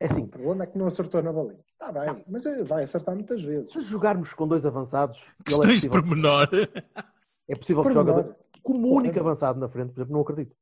[0.00, 1.60] É assim, O problema é que não acertou na baliza.
[1.72, 3.70] Está bem, mas vai acertar muitas vezes.
[3.70, 6.48] se jogarmos com dois avançados, é Questões pormenor.
[7.48, 10.54] é possível que jogue como único avançado na frente, por exemplo, não acredito.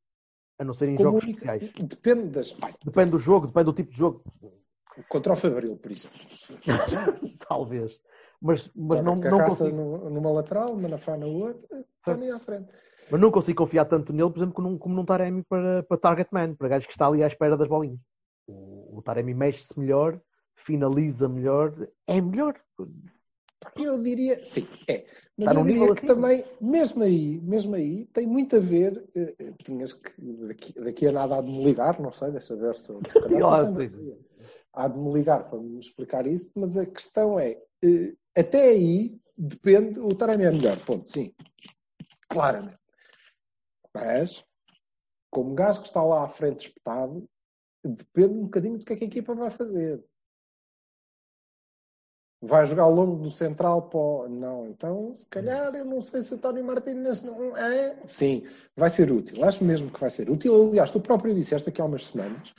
[0.58, 1.72] A não ser em Como jogos único- especiais.
[1.88, 2.56] Depende das.
[2.62, 4.22] Ai, Depende do jogo, depende do tipo de jogo.
[5.08, 6.18] contra o Fabril, por exemplo.
[7.48, 7.98] Talvez.
[8.40, 12.68] Mas, mas não, não consigo, no- numa lateral, Manafá na outra, Tony à frente.
[13.10, 15.96] mas não consigo confiar tanto nele, por exemplo, como num, como num Taremi para, para
[15.96, 17.98] target man, para gajo que está ali à espera das bolinhas.
[18.94, 20.20] O, o Taremi mexe-se melhor,
[20.54, 21.74] finaliza melhor,
[22.06, 22.60] é melhor.
[23.76, 25.06] Eu diria, sim, é.
[25.36, 29.04] Mas Está eu diria que também, mesmo aí, mesmo aí, tem muito a ver.
[29.16, 30.12] eh, tinhas que,
[30.46, 33.54] daqui, daqui a nada há de me ligar, não sei, deixa ver se, se calhar
[34.72, 39.18] há de me ligar para me explicar isso, mas a questão é, eh, até aí
[39.36, 41.34] depende, o Taremi é melhor, ponto, sim.
[42.28, 42.78] Claramente.
[43.92, 44.44] Mas,
[45.30, 47.28] como gajo que está lá à frente espetado,
[47.88, 50.02] depende um bocadinho do que é que a equipa vai fazer.
[52.42, 54.28] Vai jogar ao longo do central para o...
[54.28, 57.96] Não, então se calhar eu não sei se o Tony Martínez não é.
[58.06, 58.44] Sim,
[58.76, 59.42] vai ser útil.
[59.44, 60.68] Acho mesmo que vai ser útil.
[60.68, 62.54] Aliás, tu próprio disseste aqui há umas semanas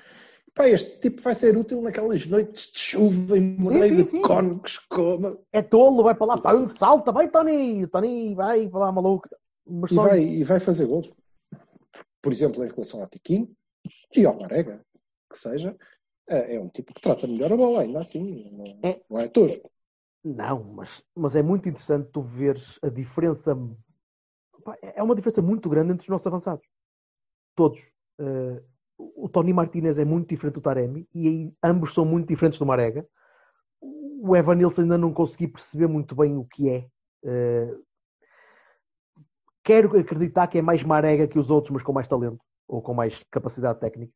[0.55, 4.21] pá, este tipo vai ser útil naquelas noites de chuva em Moreira sim, de.
[4.21, 5.45] Cónicos, como...
[5.51, 9.27] É tolo, vai para lá, pá, um salta, vai Tony, Tony, vai para lá, maluco.
[9.67, 11.13] Mas e, só vai, e vai fazer gols.
[12.21, 13.51] Por exemplo, em relação ao Tiquinho
[14.15, 14.81] e ao Marega,
[15.29, 15.75] que seja,
[16.27, 19.01] é, é um tipo que trata melhor a bola, ainda assim, não É.
[19.09, 19.71] não é tosco.
[20.23, 23.55] Não, mas, mas é muito interessante tu veres a diferença.
[24.63, 26.65] Pá, É uma diferença muito grande entre os nossos avançados.
[27.55, 27.79] Todos.
[28.19, 28.63] Eh,
[28.97, 32.65] o Tony Martinez é muito diferente do Taremi e aí ambos são muito diferentes do
[32.65, 33.07] Marega.
[33.81, 36.88] O Evan Nilsson ainda não consegui perceber muito bem o que é.
[37.23, 37.75] Eh,
[39.63, 42.93] quero acreditar que é mais Marega que os outros, mas com mais talento ou com
[42.95, 44.11] mais capacidade técnica.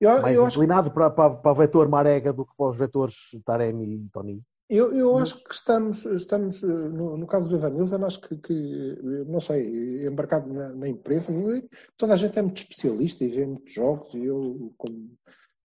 [0.00, 2.76] Eu, Mais eu, acho, inclinado para, para, para o vetor Marega do que para os
[2.76, 4.42] vetores Taremi e Tony.
[4.68, 8.36] eu, eu acho que estamos, estamos eh, no, no caso do Evan Nilsson, acho que,
[8.38, 11.32] que, não sei, embarcado na, na imprensa,
[11.98, 15.10] toda a gente é muito especialista e vê muitos jogos e eu, como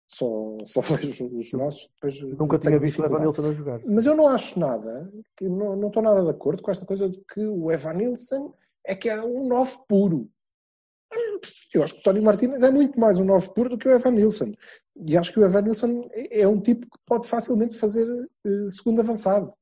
[0.08, 3.24] só, só vejo os nossos, depois Nunca tenho tinha visto o Evan dificuldade.
[3.24, 3.82] Nilsson a jogar.
[3.86, 7.10] Mas eu não acho nada, que não, não estou nada de acordo com esta coisa
[7.10, 8.54] de que o Evan Nilsson
[8.86, 10.30] é que é um 9 puro.
[11.74, 13.92] Eu acho que o Tony Martínez é muito mais um 9 puro do que o
[13.92, 14.52] Evan Nilsson.
[15.08, 18.08] E acho que o Evan Nilsson é é um tipo que pode facilmente fazer
[18.46, 19.54] eh, segundo avançado.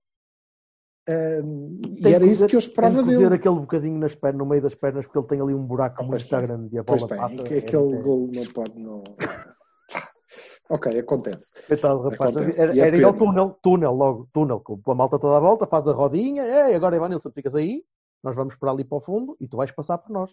[1.07, 3.15] Um, e Tem era isso que eu esperava tem dele.
[3.23, 6.03] cozer aquele bocadinho nas pernas, no meio das pernas, porque ele tem ali um buraco
[6.03, 6.41] Ah, muito tem.
[6.41, 7.35] grande e a bola tem, passa.
[7.53, 8.79] é aquele muito- gol não pode.
[8.79, 9.03] Não...
[10.69, 11.51] ok, acontece.
[11.67, 12.35] Coitado, rapaz.
[12.35, 12.61] Acontece.
[12.61, 15.87] Era, é era igual túnel, túnel, logo, túnel, com a malta toda à volta, faz
[15.87, 17.83] a rodinha, Ei, agora Ivanilson, ficas aí,
[18.23, 20.31] nós vamos para ali para o fundo e tu vais passar por nós.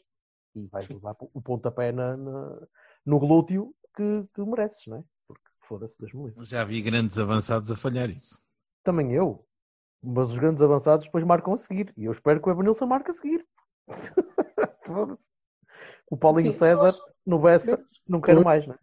[0.57, 2.66] E vais levar o pontapé na, na-
[3.05, 5.05] no glúteo que, que mereces, não é?
[5.29, 6.45] Porque foda-se das livre.
[6.45, 8.42] Já vi grandes avançados a falhar isso.
[8.83, 9.47] Também eu.
[10.03, 11.92] Mas os grandes avançados depois marcam a seguir.
[11.97, 13.47] E eu espero que o Evanilson marque a seguir.
[16.09, 16.95] O Paulinho Sim, César
[17.27, 18.79] no Bessa, não quero mais, não é?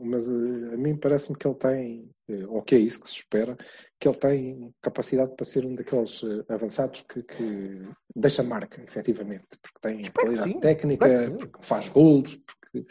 [0.00, 2.10] Mas eh, a mim parece-me que ele tem,
[2.48, 3.56] ou que é isso que se espera,
[3.98, 9.46] que ele tem capacidade para ser um daqueles eh, avançados que, que deixa marca, efetivamente,
[9.62, 12.86] porque tem que qualidade sim, técnica, espero porque faz golos, porque,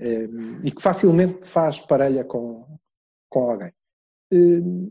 [0.00, 0.28] eh,
[0.64, 2.66] e que facilmente faz parelha com,
[3.30, 3.72] com alguém.
[4.32, 4.90] Eh,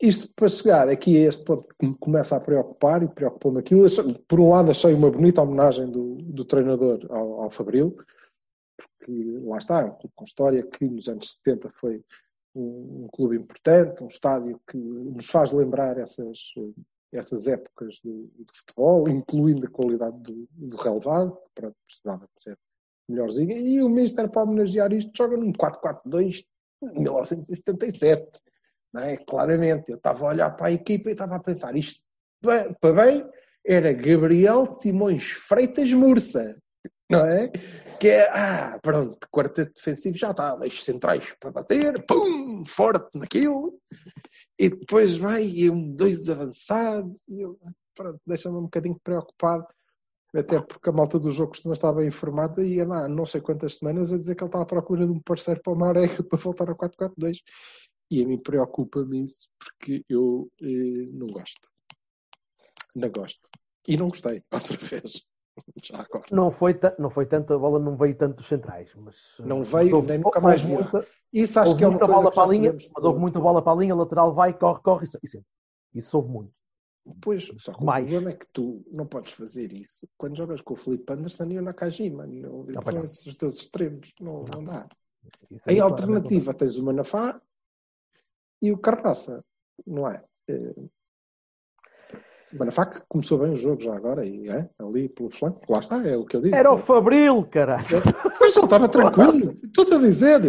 [0.00, 3.86] isto para chegar aqui a este ponto que me começa a preocupar e preocupou-me aquilo.
[4.28, 7.96] Por um lado, achei uma bonita homenagem do, do treinador ao, ao Fabril,
[8.76, 12.04] porque lá está, é um clube com história que nos anos 70 foi
[12.54, 16.38] um, um clube importante, um estádio que nos faz lembrar essas,
[17.12, 22.58] essas épocas de futebol, incluindo a qualidade do, do relevado, que pronto, precisava de ser
[23.08, 23.52] melhorzinho.
[23.56, 26.44] E o Mister, para homenagear isto, joga num 4-4-2
[26.82, 28.40] de 1977.
[28.92, 29.16] Não é?
[29.16, 32.00] Claramente, eu estava a olhar para a equipa e estava a pensar, isto
[32.40, 33.28] pa- para bem
[33.66, 36.56] era Gabriel Simões Freitas Mursa,
[37.10, 37.50] não é?
[38.00, 43.80] Que é, ah, pronto, quarteto defensivo já está, eixos centrais para bater, pum, forte naquilo,
[44.58, 47.58] e depois vai um, dois avançados, e eu,
[47.94, 49.66] pronto, deixa-me um bocadinho preocupado,
[50.34, 53.40] até porque a malta do jogo costuma estar bem informada e anda há não sei
[53.40, 56.22] quantas semanas a dizer que ele está à procura de um parceiro para o Marega
[56.24, 57.38] para voltar a 4-4-2.
[58.10, 61.68] E a mim preocupa-me isso porque eu eh, não gosto.
[62.94, 63.48] Não gosto.
[63.88, 65.26] E não gostei, outra vez.
[65.82, 66.24] Já agora.
[66.30, 69.68] Não foi, não foi tanto, a bola não veio tanto dos centrais, mas Não mas
[69.70, 72.30] veio, houve- nem nunca houve mais muita, Isso acho houve que é uma muita bola
[72.32, 75.18] para a linha, mas houve muita bola para a linha, lateral vai, corre, corre, isso,
[75.22, 75.44] isso,
[75.94, 76.52] isso houve muito.
[77.20, 78.04] Pois, só que Mais.
[78.04, 81.44] o problema é que tu não podes fazer isso quando jogas com o Felipe Anderson
[81.44, 82.26] e o Nakajima.
[82.26, 83.02] Não, Não, são não.
[83.04, 84.12] esses os teus extremos.
[84.20, 84.88] Não, não dá.
[85.50, 87.40] Isso aí, Em claramente, alternativa tens o Manafá
[88.60, 89.44] e o Carraça,
[89.86, 90.24] não é?
[92.56, 96.16] Que começou bem o jogo já agora, e é, ali pelo flanco, lá está, é
[96.16, 96.54] o que eu digo.
[96.54, 98.02] Era o Fabril, caralho.
[98.38, 100.42] Pois ele estava tranquilo, estou-te a dizer.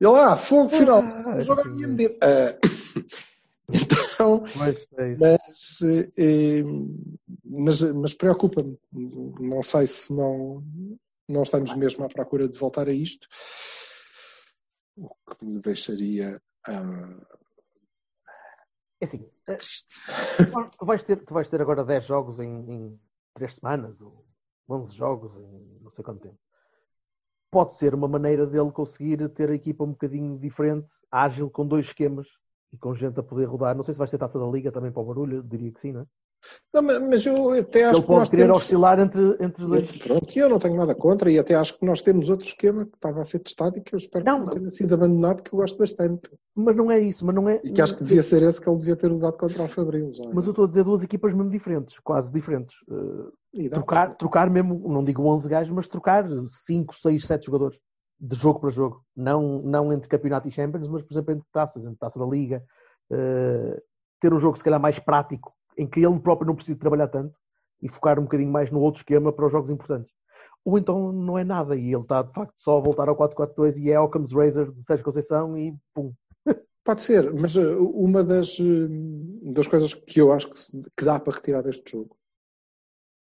[0.00, 2.16] Ele, ah, fogo final, Ah, o jogo à minha medida.
[2.22, 2.56] Ah,
[3.68, 4.86] então, é isso.
[5.20, 5.82] mas,
[6.16, 6.62] eh,
[7.44, 8.78] mas, mas preocupa-me.
[8.92, 10.62] Não sei se não,
[11.28, 13.28] não estamos mesmo à procura de voltar a isto,
[14.96, 17.26] o que me deixaria ah,
[19.00, 19.56] É assim, eh,
[20.78, 23.00] tu vais ter, tu vais ter agora 10 jogos em, em
[23.34, 24.26] 3 semanas, ou
[24.68, 26.38] 11 jogos em não sei quanto tempo.
[27.50, 31.86] Pode ser uma maneira dele conseguir ter a equipa um bocadinho diferente, ágil, com dois
[31.86, 32.28] esquemas
[32.72, 33.74] e com gente a poder rodar.
[33.74, 35.92] Não sei se vais ter taça da liga também para o barulho, diria que sim,
[35.92, 36.06] não é?
[36.72, 38.56] Não, mas- eu até acho Ele que nós pode querer temos.
[38.62, 39.98] oscilar entre, entre dois.
[39.98, 42.86] Pronto, e eu não tenho nada contra, e até acho que nós temos outro esquema
[42.86, 45.42] que estava a ser testado e que eu espero Não, que não tenha sido abandonado,
[45.42, 46.30] que eu gosto bastante.
[46.54, 47.60] Mas não é isso, mas não é.
[47.64, 50.10] E que acho que devia ser esse que ele devia ter usado contra o Fabril.
[50.12, 50.24] Já.
[50.32, 52.76] Mas eu estou a dizer duas equipas mesmo diferentes, quase diferentes.
[52.90, 57.78] Eh, E trocar, trocar mesmo, não digo 11 gajos, mas trocar 5, 6, 7 jogadores.
[58.22, 59.02] de jogo para jogo.
[59.16, 62.62] Não, não entre campeonato e Champions, mas, por exemplo, entre taças, entre taça da Liga.
[63.10, 63.80] Uh,
[64.20, 67.34] ter um jogo, se calhar, mais prático, em que ele próprio não precisa trabalhar tanto
[67.80, 70.12] e focar um bocadinho mais no outro esquema para os jogos importantes.
[70.62, 73.78] Ou então não é nada e ele está, de facto, só a voltar ao 4-4-2
[73.78, 76.12] e é Occam's Razor de Sérgio Conceição e pum.
[76.84, 78.88] Pode ser, mas uh, uma das, uh,
[79.54, 80.60] das coisas que eu acho que,
[80.94, 82.14] que dá para retirar deste jogo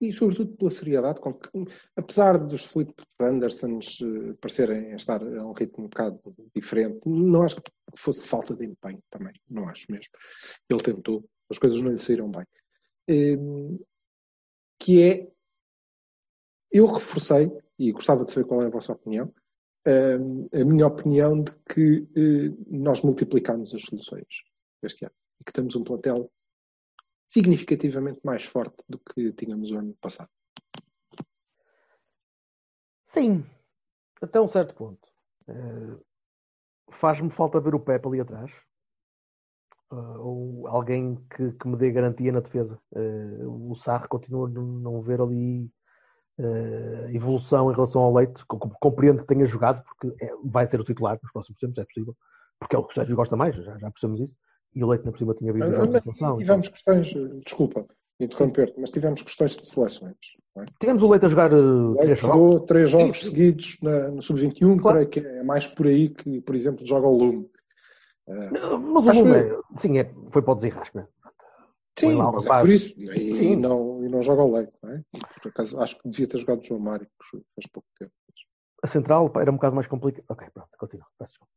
[0.03, 1.49] e sobretudo pela seriedade com que,
[1.97, 6.21] apesar dos Felipe Andersons uh, parecerem estar a um ritmo um bocado
[6.55, 10.11] diferente, não acho que fosse falta de empenho também, não acho mesmo.
[10.69, 12.47] Ele tentou, as coisas não lhe saíram bem.
[13.39, 13.79] Um,
[14.79, 15.33] que é,
[16.71, 19.33] eu reforcei, e gostava de saber qual é a vossa opinião,
[19.87, 24.43] um, a minha opinião de que uh, nós multiplicamos as soluções
[24.83, 26.31] este ano e que temos um plantel
[27.29, 30.31] significativamente mais forte do que tínhamos o ano passado.
[33.07, 33.45] Sim,
[34.21, 35.09] até um certo ponto.
[35.49, 36.01] Uh,
[36.91, 38.51] Faz-me falta ver o Pepe ali atrás.
[39.93, 42.79] Uh, ou alguém que, que, me dê garantia na defesa.
[42.93, 45.71] Uh, o Sarre continua a não ver ali
[47.13, 48.43] evolução em relação ao Leite.
[48.81, 52.17] Compreendo que tenha jogado, porque é, vai ser o titular nos próximos tempos, é possível.
[52.59, 54.35] Porque é o que o Sérgio gosta mais, já, já percebemos isso
[54.75, 56.39] e o Leite na por cima tinha vindo da seleção.
[56.39, 56.73] Tivemos então.
[56.73, 57.87] questões, desculpa
[58.21, 60.17] interromper-te, mas tivemos questões de seleções.
[60.57, 60.65] É?
[60.79, 62.67] Tivemos o Leite a jogar uh, Leite três jogou jogos.
[62.67, 63.29] três jogos Sim.
[63.29, 64.99] seguidos na, no Sub-21, claro.
[64.99, 67.51] creio que é mais por aí que, por exemplo, joga o Lume.
[68.33, 71.09] Uh, mas o Lume, é, sim, é, foi para o desirrasco, não é?
[71.99, 72.95] Sim, é por isso.
[72.99, 73.57] E, sim.
[73.57, 75.03] não, e não joga o Leite, não é?
[75.43, 78.13] Por acaso, acho que devia ter jogado o João Mário, que faz pouco tempo.
[78.83, 80.25] A central era um bocado mais complicado.
[80.29, 81.07] Ok, pronto, continua.
[81.19, 81.53] Peço desculpa.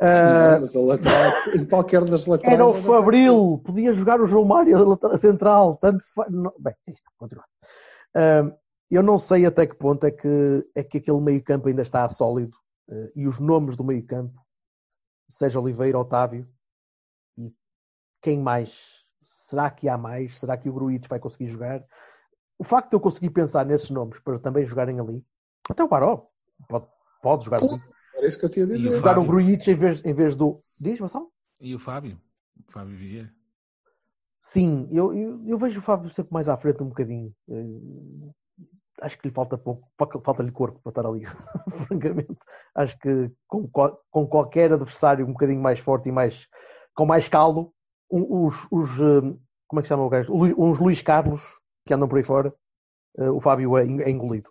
[0.00, 2.58] Uh, mas a lateral, em qualquer das laterais.
[2.58, 5.76] Era o Fabril, podia jogar o João Mário a central.
[5.76, 6.26] Tanto fa...
[6.30, 7.44] não, bem, isto, continua.
[8.16, 8.56] Uh,
[8.90, 12.56] eu não sei até que ponto é que, é que aquele meio-campo ainda está sólido
[12.88, 14.40] uh, e os nomes do meio-campo,
[15.28, 16.48] seja Oliveira, Otávio
[17.36, 17.52] e
[18.22, 19.04] quem mais?
[19.20, 20.38] Será que há mais?
[20.38, 21.84] Será que o Gruites vai conseguir jogar?
[22.58, 25.24] O facto de eu conseguir pensar nesses nomes para também jogarem ali,
[25.68, 26.28] até o Baró
[26.68, 26.86] pode,
[27.22, 27.80] pode jogar ali
[28.24, 28.92] era isso que eu tinha a dizer.
[28.92, 30.62] E jogar o Grujic em vez, em vez do.
[30.80, 31.30] Diz, Marcelo?
[31.60, 32.18] E o Fábio?
[32.66, 33.32] O Fábio Vieira?
[34.40, 37.34] Sim, eu, eu, eu, vejo o Fábio sempre mais à frente um bocadinho.
[39.04, 39.88] Eh, acho que lhe falta pouco,
[40.22, 41.24] falta-lhe corpo para estar ali,
[41.86, 42.36] francamente.
[42.74, 43.68] Acho que com,
[44.10, 46.46] com qualquer adversário um bocadinho mais forte e mais
[46.94, 47.72] com mais caldo,
[48.10, 49.36] os, os eh,
[49.66, 50.32] como é que se chama o gajo?
[50.32, 51.42] Uns Luís Carlos
[51.86, 52.54] que andam por aí fora,
[53.18, 54.50] eh, o Fábio é, é engolido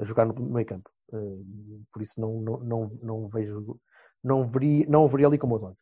[0.00, 0.90] a jogar no meio campo.
[1.12, 3.78] Eh, por isso não, não, não, não vejo,
[4.22, 5.78] não veria, não veria ali como olhos.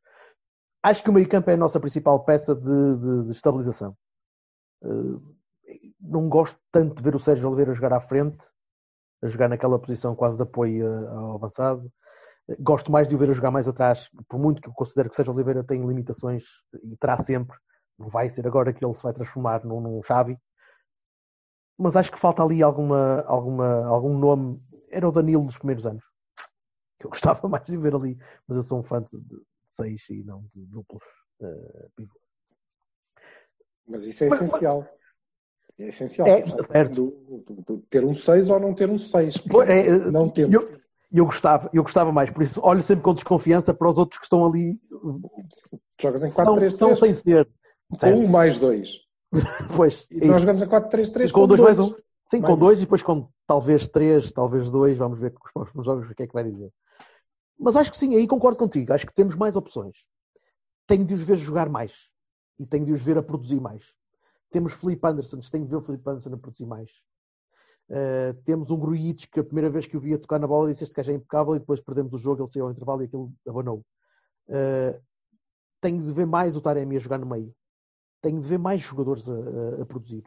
[0.83, 3.97] Acho que o meio campo é a nossa principal peça de, de, de estabilização.
[6.09, 8.47] Eh, não gosto tanto de ver o Sérgio Oliveira jogar à frente,
[9.23, 11.91] a jogar naquela posição quase de apoio ao avançado.
[12.61, 15.15] Gosto mais de o ver a jogar mais atrás, por muito que eu considero que
[15.15, 16.45] o Sérgio Oliveira tem limitações
[16.83, 17.57] e terá sempre.
[17.99, 20.39] Não vai ser agora que ele se vai transformar num, num Xavi.
[21.77, 26.05] Mas acho que falta ali alguma, alguma, algum nome era o Danilo dos primeiros anos.
[26.99, 29.11] Que eu gostava mais de ver ali, mas eu sou um fã de,
[29.67, 31.05] seis e não de duplos
[31.41, 32.23] uh, pivôs.
[33.87, 34.87] Mas isso é mas, essencial.
[35.79, 36.27] É essencial.
[36.27, 37.15] É, certo.
[37.89, 39.37] Ter um 6 ou não ter um 6.
[39.67, 40.55] É, eh, não temos.
[40.55, 40.79] Eu,
[41.13, 44.25] eu, gostava, eu gostava mais, por isso olho sempre com desconfiança para os outros que
[44.25, 44.81] estão ali.
[46.01, 46.67] Jogas em 4-3-3.
[46.67, 47.49] Estão sem ser.
[48.01, 49.01] Com um mais dois.
[49.77, 50.07] pois.
[50.11, 51.95] E nós jogamos a 4-3-3 com 2 mais um.
[52.27, 54.99] Sim, com dois e depois com talvez três, talvez dois.
[54.99, 56.71] Vamos ver com os próximos jogos o que é que vai dizer.
[57.59, 58.93] Mas acho que sim, aí concordo contigo.
[58.93, 60.05] Acho que temos mais opções.
[60.87, 61.95] Tenho de os ver jogar mais.
[62.59, 63.83] E tenho de os ver a produzir mais.
[64.51, 66.91] Temos Felipe Anderson, tenho de ver o Felipe Anderson a produzir mais.
[67.91, 70.85] Uh, temos um Grujic que a primeira vez que o via tocar na bola disse
[70.85, 73.33] este gajo é impecável e depois perdemos o jogo, ele saiu ao intervalo e aquilo
[73.47, 73.85] abanou.
[74.49, 75.01] Uh,
[75.81, 77.55] tenho de ver mais o Taremi a jogar no meio.
[78.21, 80.25] Tenho de ver mais jogadores a, a, a produzir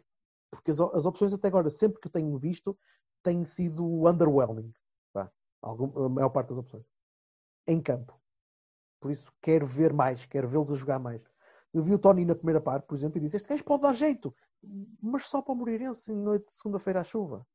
[0.52, 2.78] porque as, as, opções até agora, sempre que tenho visto,
[3.24, 4.72] têm sido underwhelming.
[5.14, 5.32] Pá,
[5.62, 6.86] algum, a maior parte das opções.
[7.66, 8.20] Em campo.
[9.00, 11.22] Por isso quero ver mais, quero vê-los a jogar mais.
[11.74, 13.94] Eu vi o Tony na primeira parte, por exemplo, e disse: Este gajo pode dar
[13.94, 14.36] jeito,
[15.02, 17.46] mas só para Moreirense em noite de segunda-feira à chuva.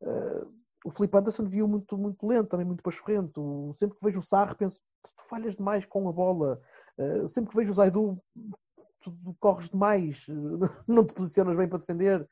[0.00, 0.52] Uh,
[0.84, 3.72] o Felipe Anderson viu muito, muito lento, também muito pachorrento.
[3.76, 6.60] Sempre que vejo o Sarre, penso: Tu falhas demais com a bola.
[6.98, 8.20] Uh, sempre que vejo o Zaidu,
[9.00, 10.26] tu corres demais,
[10.86, 12.28] não te posicionas bem para defender.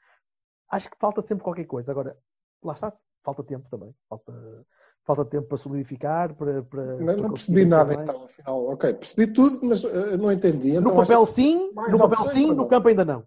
[0.69, 1.93] Acho que falta sempre qualquer coisa.
[1.93, 2.17] Agora,
[2.63, 2.93] lá está,
[3.25, 3.95] falta tempo também.
[4.09, 4.67] Falta,
[5.05, 6.63] falta tempo para solidificar, para.
[6.63, 8.65] para não, para não percebi nada então, afinal.
[8.69, 10.71] Ok, percebi tudo, mas uh, não entendi.
[10.71, 13.25] Então, no papel sim, no papel sim, no campo ainda não.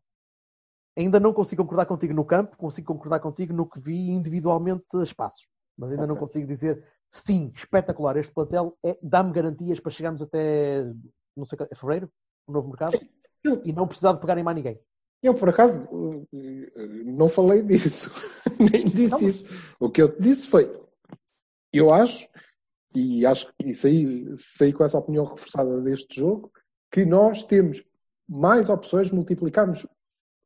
[0.95, 5.01] Ainda não consigo concordar contigo no campo, consigo concordar contigo no que vi individualmente a
[5.01, 5.47] espaços.
[5.78, 6.13] Mas ainda okay.
[6.13, 8.17] não consigo dizer sim, espetacular.
[8.17, 10.84] Este plantel é, dá-me garantias para chegarmos até,
[11.36, 12.09] não sei, é fevereiro,
[12.47, 12.99] o novo mercado,
[13.63, 14.80] e não precisar de pegar em mais ninguém.
[15.21, 15.88] Eu, por acaso,
[16.34, 18.11] eh, eh, não falei disso,
[18.59, 19.45] nem disse Não, mas- isso.
[19.80, 20.83] O que eu te disse foi:
[21.80, 22.28] eu acho,
[22.95, 26.51] e acho que saí, saí com essa opinião reforçada deste jogo,
[26.91, 27.84] que nós temos
[28.28, 29.88] mais opções, multiplicamos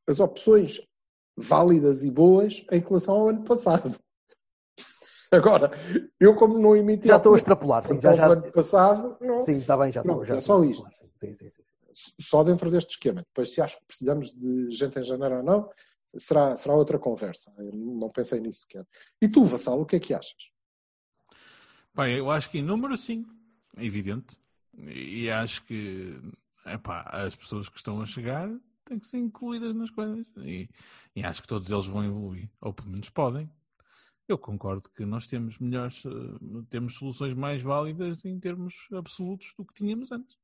[0.07, 0.81] as opções
[1.35, 3.95] válidas e boas em relação ao ano passado.
[5.31, 5.71] Agora,
[6.19, 9.57] eu, como não emiti Já estou a extrapolar, sim, já, já, ano passado, não, sim,
[9.57, 10.25] está bem, já estou.
[10.25, 10.87] Já é só isto.
[11.17, 11.63] sim, sim, sim,
[12.19, 13.21] só dentro deste esquema.
[13.21, 15.69] Depois, se acho que precisamos de gente em janeiro ou não,
[16.15, 17.51] será, será outra conversa.
[17.57, 18.85] Eu não pensei nisso sequer.
[19.21, 20.51] E tu, Vassalo, o que é que achas?
[22.05, 23.25] Eu acho que em número sim,
[23.75, 24.37] é evidente.
[24.77, 26.19] E acho que
[26.65, 28.49] epá, as pessoas que estão a chegar
[28.85, 30.25] têm que ser incluídas nas coisas.
[30.37, 30.69] E,
[31.15, 33.49] e acho que todos eles vão evoluir, ou pelo menos podem.
[34.27, 39.65] Eu concordo que nós temos melhores, eh, temos soluções mais válidas em termos absolutos do
[39.65, 40.37] que tínhamos antes.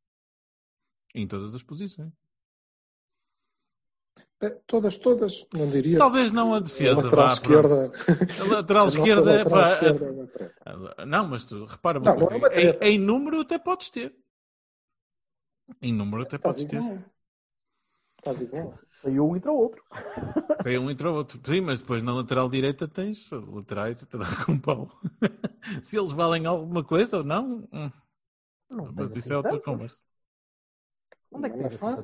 [1.14, 2.14] Em todas as posições.
[4.42, 5.98] Eh, Todas, todas, não diria.
[5.98, 7.00] Talvez não a defesa.
[7.00, 7.92] A lateral vá, esquerda.
[8.42, 11.06] A lateral a esquerda, lateral pá, esquerda é uma treta.
[11.06, 12.34] Não, mas tu repara uma Não, não coisa.
[12.34, 12.48] é uma
[12.88, 14.14] em, em número até podes ter.
[15.82, 16.78] Em número até Estás podes ter.
[16.78, 16.98] igual.
[18.18, 18.80] Estás igual.
[19.02, 19.84] Saiu um entrou outro.
[20.64, 21.40] Tem um entre o outro.
[21.46, 24.90] Sim, mas depois na lateral direita tens laterais e te dá com pau.
[25.84, 27.92] Se eles valem alguma coisa ou não, hum,
[28.70, 30.04] Não mas isso assim é outra conversa.
[31.32, 32.04] Onde é que tens assim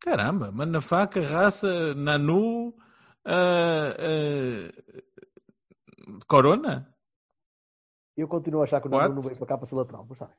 [0.00, 2.74] Caramba, Manafá, Carraça, Nanu,
[3.24, 4.72] ah, ah,
[6.26, 6.94] Corona?
[8.16, 8.90] Eu continuo a achar que o?
[8.90, 10.36] Nuno não veio para cá para ser lateral, mas está bem.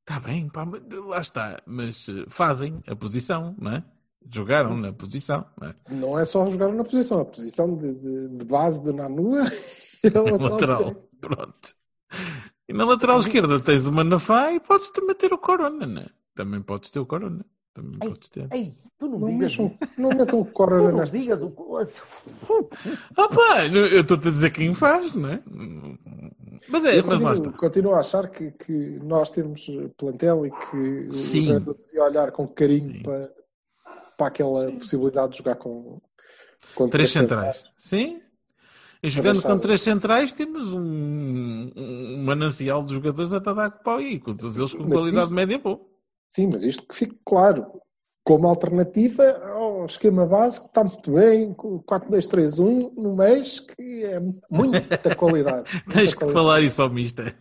[0.00, 1.62] Está bem, pá, mas lá está.
[1.66, 3.84] Mas eh, fazem a posição, não é?
[4.32, 5.74] Jogaram na posição, não é?
[5.90, 9.42] Não é só jogar na posição, a posição de, de- de base do Nanua
[10.02, 10.94] e a lateral.
[11.20, 11.74] Pronto.
[12.68, 16.08] E na lateral esquerda tens o Manafá e podes também ter o Corona, né?
[16.34, 17.44] Também podes ter o Corona.
[17.76, 18.48] Também Ei, ter.
[18.52, 21.18] Ei, tu não, Não digas mexam, não metam o Tu Corona não nesta.
[21.18, 21.52] digas o...
[23.16, 25.42] Ah pá, eu estou-te a dizer quem faz, não é?
[26.68, 27.52] Mas é, Eu mas lá continuo, está.
[27.52, 28.72] continuo a achar que, que
[29.04, 31.54] nós temos plantel e que Sim.
[31.56, 33.02] o devia olhar com carinho Sim.
[33.02, 33.30] para,
[34.16, 36.00] para aquela possibilidade de jogar com,
[36.74, 37.62] com Três centrais.
[37.76, 38.20] Sim.
[39.02, 43.98] E jogando com três centrais temos um, um manancial de jogadores a dar com pau
[43.98, 45.80] aí, com todos eles com qualidade isto- média boa.
[46.36, 47.66] Sim, mas isto que fique claro.
[48.22, 49.22] Como alternativa
[49.54, 54.20] ao esquema base que está muito bem, com o 4-2-3-1 no mês, que é
[54.50, 55.70] muita qualidade.
[55.72, 56.32] muita Tens que qualidade.
[56.32, 57.36] falar isso ao mister.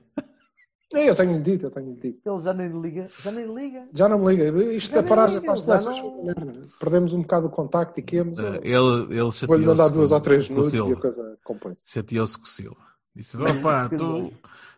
[0.93, 2.19] É, Eu tenho-lhe dito, eu tenho-lhe dito.
[2.29, 3.07] Ele já nem liga.
[3.21, 3.87] Já nem liga.
[3.91, 4.63] Já não me liga.
[4.73, 6.67] Isto Já da paragem liga, para as seleções não-.
[6.79, 8.37] Perdemos um bocado o contacto e quemos.
[8.39, 9.45] Eh, Ele, ele chateou-se.
[9.47, 11.89] Vou-lhe mandar duas com- ou três nudes e a coisa compõe-se.
[11.91, 12.77] Chateou-se com o Silva.
[13.15, 14.31] Disse: opá, tu,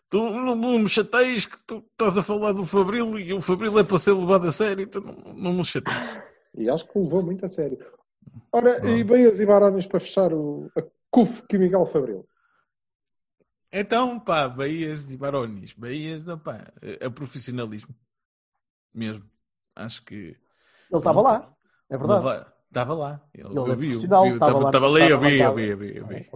[0.10, 3.78] tu não, não me chateias que tu estás a falar do Fabril e o Fabril
[3.80, 6.22] é para ser levado a sério, tu não, não me chateias.
[6.55, 7.78] E acho que levou muito a sério.
[8.51, 8.88] Ora, Bom.
[8.89, 10.82] e Beias e Barões para fechar o, a
[11.12, 12.28] CUF que Miguel Fabril.
[13.72, 15.74] Então, pá, Bahias e Barões.
[15.74, 17.93] Bahias, não, pá, é, é profissionalismo.
[18.93, 19.26] Mesmo.
[19.76, 20.16] Acho que.
[20.16, 20.38] Ele
[20.97, 21.53] estava lá.
[21.89, 22.45] É verdade.
[22.68, 23.22] Estava lá.
[23.34, 25.55] Eu, Ele é eu vi, profissional, eu vi, estava lá- estava ali, eu vi, eu
[25.55, 26.30] vi, eu vi,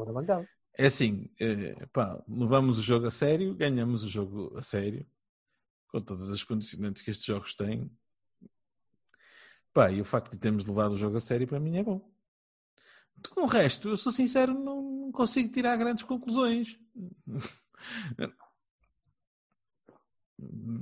[0.78, 5.06] É assim, eh, pá, levamos o jogo a sério, ganhamos o jogo a sério,
[5.88, 7.92] com todas as condicionantes que estes jogos têm.
[9.74, 12.10] Pá, e o facto de termos levado o jogo a sério para mim é bom.
[13.22, 16.80] Tudo o resto, eu sou sincero, não consigo tirar grandes conclusões.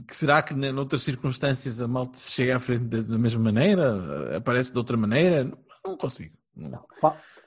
[0.07, 4.37] Que será que ne- noutras circunstâncias a malta chega à frente da mesma maneira?
[4.37, 5.43] Aparece de outra maneira?
[5.43, 6.37] Não, não consigo.
[6.55, 6.85] Não.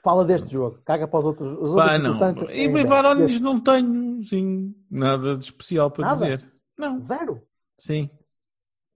[0.03, 0.81] Fala deste jogo.
[0.83, 1.53] Caga para os outros.
[1.53, 2.49] As outras Pá, não.
[2.51, 6.15] E é, é, Barones não tenho, sim, nada de especial para Nada?
[6.37, 6.53] dizer.
[6.77, 7.41] Não, Zero.
[7.79, 8.09] sim.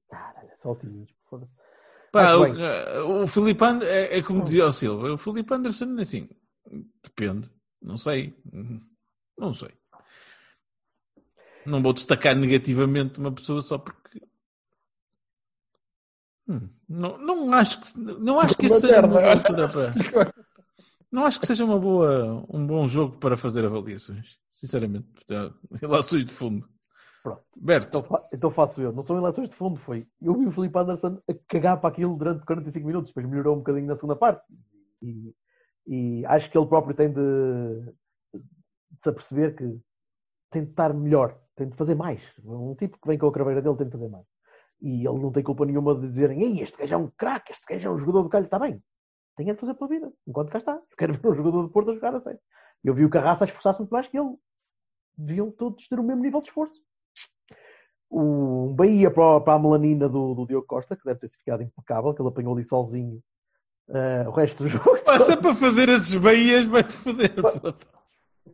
[0.09, 1.15] Caralho, é só otimismo.
[1.29, 1.53] Foda-se.
[2.11, 6.29] Pá, o, o Filipe And- é, é como dizia o Silva, o Filipe Anderson, assim,
[7.03, 7.49] depende,
[7.81, 8.35] não sei,
[9.37, 9.69] não sei.
[11.65, 14.21] Não vou destacar negativamente uma pessoa só porque.
[16.49, 19.93] Hum, não, não acho que não acho que isso seja uma para.
[21.11, 25.07] Não acho que seja uma boa, um bom jogo para fazer avaliações, sinceramente.
[25.29, 26.67] Já- Relações de fundo.
[27.23, 27.43] Pronto.
[27.55, 28.91] Berto, Então, fa- então faço eu.
[28.93, 30.07] Não são eleições de fundo, foi.
[30.21, 33.59] Eu vi o Filipe Anderson a cagar para aquilo durante 45 minutos, depois melhorou um
[33.59, 34.43] bocadinho na segunda parte.
[35.01, 35.33] E,
[35.87, 37.19] e acho que ele próprio tem de,
[38.33, 38.41] de
[39.03, 39.79] se aperceber que
[40.51, 42.21] tem de estar melhor, tem de fazer mais.
[42.43, 44.25] Um tipo que vem com a craveira dele tem de fazer mais.
[44.81, 47.65] E ele não tem culpa nenhuma de dizerem Ei, este gajo é um craque, este
[47.67, 48.81] gajo é um jogador do calho, está bem.
[49.37, 50.73] Tem é de fazer pela vida, enquanto cá está.
[50.73, 52.39] Eu quero ver um jogador do Porto a jogar a sério.
[52.83, 54.35] Eu vi o Carraça a esforçar-se muito mais que ele.
[55.15, 56.81] deviam todos ter o mesmo nível de esforço.
[58.09, 62.21] Um Bahia para, a melanina do, do Diogo Costa, que deve ter ficado impecável, que
[62.21, 63.21] ele apanhou ali sozinho
[63.89, 65.03] uh, o resto do jogo.
[65.05, 67.35] Passa para fazer esses Bahias, vai-te foder.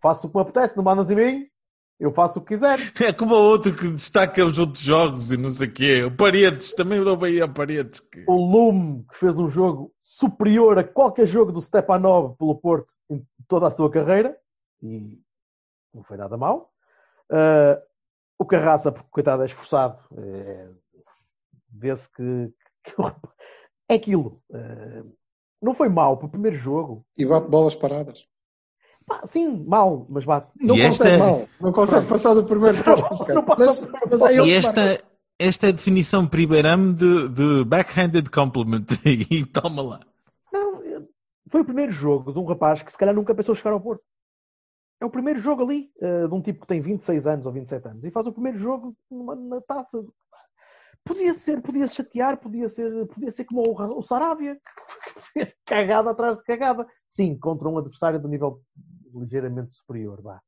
[0.01, 1.47] Faço o que me apetece, não mandas em mim,
[2.03, 2.77] eu faço o que quiser.
[3.01, 6.03] É como o outro que destaca os outros jogos e não sei o quê.
[6.03, 8.01] O Paredes, também dou Bahia a Paredes.
[8.01, 8.25] Que...
[8.27, 13.25] O Lume, que fez um jogo superior a qualquer jogo do Stepanov pelo Porto em
[13.47, 14.37] toda a sua carreira,
[14.81, 15.17] e
[15.93, 16.73] não foi nada mal.
[17.31, 17.81] Uh,
[18.37, 20.67] o Carraça, porque coitado é esforçado, é...
[21.69, 22.93] vê-se que, que,
[23.87, 24.41] é aquilo.
[24.49, 25.09] Uh,
[25.61, 27.05] não foi mal para o primeiro jogo.
[27.17, 28.27] E bate bolas paradas.
[29.05, 30.47] Pá, sim, mal, mas bate.
[30.59, 31.47] Não E consegue esta- mal.
[31.59, 33.25] Não consegue passar do primeiro posto.
[33.33, 35.03] Não passa mas, do mas é E esta,
[35.39, 38.85] esta é a definição primeirame de, de backhanded compliment.
[39.05, 39.99] E toma lá.
[40.51, 40.81] Não,
[41.49, 44.03] foi o primeiro jogo de um rapaz que se calhar nunca pensou chegar ao Porto.
[45.01, 47.87] É o primeiro jogo ali, eh, de um tipo que tem 26 anos ou 27
[47.89, 50.01] anos, e faz o primeiro jogo numa- na taça.
[51.03, 54.55] Podia ser, podia se chatear, podia ser, podia ser como o, o Sarabia,
[55.13, 56.87] que fez cagada atrás de cagada.
[57.09, 58.61] Sim, contra um adversário de nível
[59.19, 60.41] ligeiramente superior, vá.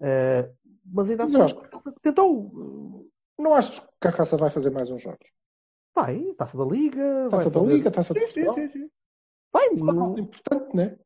[0.00, 0.50] Eh,
[0.84, 3.06] mas ainda Mas assim, acho tentou.
[3.38, 5.30] Não achas que a Raça vai fazer mais uns jogos?
[5.94, 7.28] Vai, taça da Liga.
[7.30, 8.90] Taça da fazer- Liga, taça de Sim, sim, sim, sim.
[9.52, 10.98] Vai, Isso é não- muito importante, não é?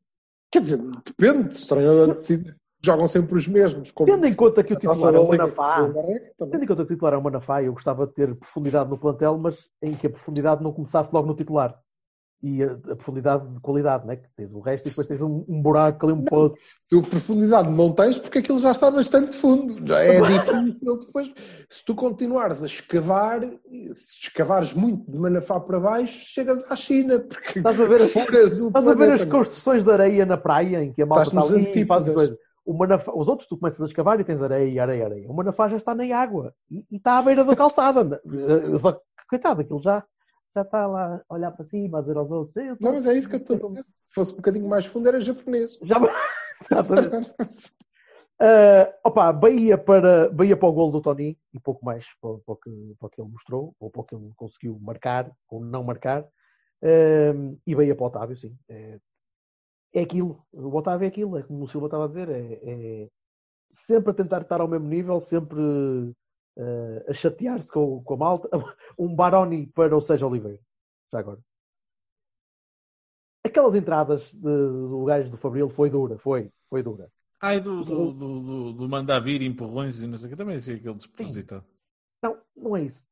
[0.51, 1.55] Quer dizer, depende.
[1.55, 3.91] Se o treinador decide, jogam sempre os mesmos.
[3.91, 5.93] Tendo em conta que o titular é da o Liga Manafá.
[6.37, 8.97] Tendo em conta que o titular é o Manafá, eu gostava de ter profundidade no
[8.97, 11.79] plantel, mas em que a profundidade não começasse logo no titular.
[12.45, 14.17] E a, a profundidade de qualidade, né?
[14.17, 16.57] que tens o resto e depois tens um, um buraco ali, um poço.
[16.89, 19.87] Tu profundidade não tens porque aquilo já está bastante fundo.
[19.87, 21.33] Já é difícil depois.
[21.69, 23.39] Se tu continuares a escavar,
[23.93, 28.13] se escavares muito de Manafá para baixo, chegas à China, porque Estás a ver as-
[28.15, 29.25] Estás a ver as é?
[29.25, 32.13] construções de areia na praia, em que a malta Estás está ali e faz antípodas.
[32.13, 32.37] coisa.
[32.65, 35.29] O Manafá, os outros tu começas a escavar e tens areia, areia, areia.
[35.31, 38.21] O Manafá já está na água e, e está à beira da calçada.
[39.29, 40.03] Coitado, aquilo já,
[40.55, 42.55] já está lá a olhar para cima, a dizer aos outros.
[42.55, 43.75] "Eu tô- Não, mas é isso que eu estou.
[43.75, 43.83] Se
[44.13, 45.77] fosse um bocadinho mais fundo, era japonês.
[45.81, 45.95] Já...
[46.71, 47.73] Exatamente.
[48.41, 52.53] Uh, opa, Bahia para, Bahia para o gol do Tony e pouco mais para, para
[52.53, 55.63] o que, para o que ele mostrou, ou para o que ele conseguiu marcar ou
[55.63, 56.27] não marcar.
[56.81, 58.55] Um, e Bahia para o Otávio, sim.
[58.69, 58.99] É,
[59.93, 60.43] é aquilo.
[60.51, 63.09] O Otávio é aquilo, é como o Silva estava a dizer, é, é
[63.71, 65.57] sempre a tentar estar ao mesmo nível, sempre
[66.57, 68.49] uh, a chatear-se com, com a malta.
[68.97, 70.59] Um Baroni para o Sérgio Oliveira,
[71.11, 71.39] já agora.
[73.45, 77.11] Aquelas entradas de- do gajo do Fabril foi dura, foi, foi dura.
[77.41, 80.59] Ai, do, do, do, do, do mandar vir empurrões e não sei o que, também
[80.61, 81.65] sei aquele despropositado.
[82.23, 83.03] Não, não é isso.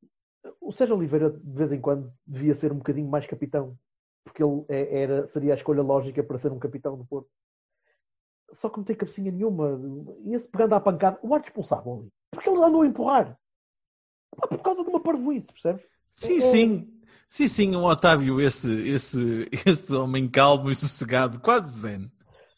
[0.61, 3.77] O Sérgio Oliveira, de vez em quando, devia ser um bocadinho mais capitão.
[4.23, 7.29] Porque ele é- era, seria a escolha lógica para ser um capitão do Porto.
[8.53, 9.79] Só que não tem cabecinha nenhuma.
[10.25, 11.19] Ia-se pegando à pancada.
[11.21, 12.09] O ar expulsava ali.
[12.31, 13.37] Porque ele andou a empurrar.
[14.37, 15.85] Pá, Por causa de uma parvoíce, percebes?
[16.13, 16.97] Sim, É- sim.
[17.29, 22.11] Sim, sim, o Otávio, esse, esse, esse homem calmo e sossegado, quase zen.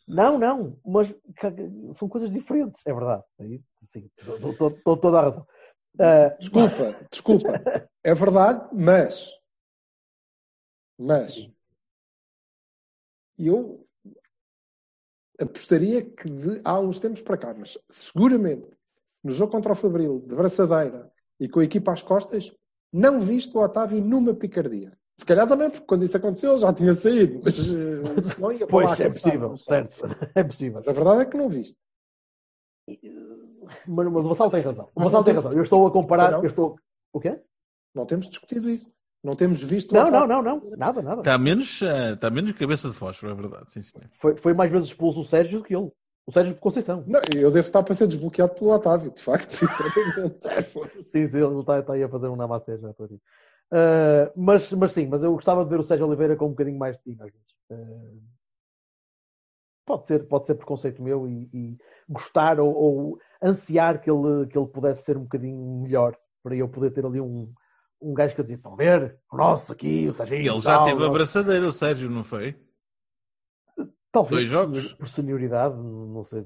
[0.08, 0.80] Não, não.
[0.84, 1.14] Mas
[1.94, 2.82] são coisas diferentes.
[2.86, 3.24] É verdade.
[3.40, 5.48] Aí, sim, dou toda a razão.
[6.00, 7.48] Ah, Desculpa, desculpa.
[8.06, 9.30] É verdade, mas.
[11.00, 11.50] Mas.
[13.38, 13.88] Eu
[15.40, 18.68] apostaria que de, há uns tempos para cá, mas seguramente
[19.24, 22.54] no jogo contra o Fabril, de braçadeira e com a equipa às costas,
[22.92, 24.92] não viste o Otávio numa picardia.
[25.18, 29.00] Se calhar também, porque quando isso aconteceu já tinha saído, mas eh, não ia pois,
[29.00, 29.96] é possível, certo.
[30.36, 30.76] É possível.
[30.76, 31.78] Mas a verdade é que não viste.
[33.88, 34.90] Mas, mas o Vassal tem razão.
[34.94, 35.58] O Vassal tem tem- razão.
[35.58, 36.32] Eu estou a comparar.
[36.32, 36.44] Não.
[36.44, 36.78] Eu estou...
[37.14, 37.40] O quê?
[37.96, 38.94] Não temos discutido isso.
[39.24, 40.70] Não temos visto Não, não, não, não.
[40.76, 41.22] Nada, nada.
[41.22, 44.10] Está menos, eh, está menos cabeça de fósforo, é verdade, sim, senhor.
[44.20, 45.90] Foi, foi mais vezes expulso o Sérgio do que ele.
[46.26, 47.04] O Sérgio Conceição.
[47.06, 50.40] Não, eu devo estar para ser desbloqueado pelo Otávio, de facto, sinceramente.
[51.04, 53.22] Sim, sim, ele está, está aí a fazer um namastê já estou a dizer.
[53.72, 56.78] Ah, mas, mas sim, mas eu gostava de ver o Sérgio Oliveira com um bocadinho
[56.78, 57.56] mais de tino às vezes.
[57.72, 57.76] Ah,
[59.86, 64.58] pode, ser, pode ser preconceito meu e, e gostar ou, ou ansiar que ele, que
[64.58, 67.52] ele pudesse ser um bocadinho melhor para eu poder ter ali um,
[68.02, 69.18] um gajo que eu dizia: estão a ver?
[69.32, 70.36] O nosso aqui, o Sérgio.
[70.36, 72.56] Ele já teve a abraçadeira, o Sérgio, não foi?
[74.14, 74.94] Talvez dois jogos.
[74.94, 76.46] por senioridade, não sei.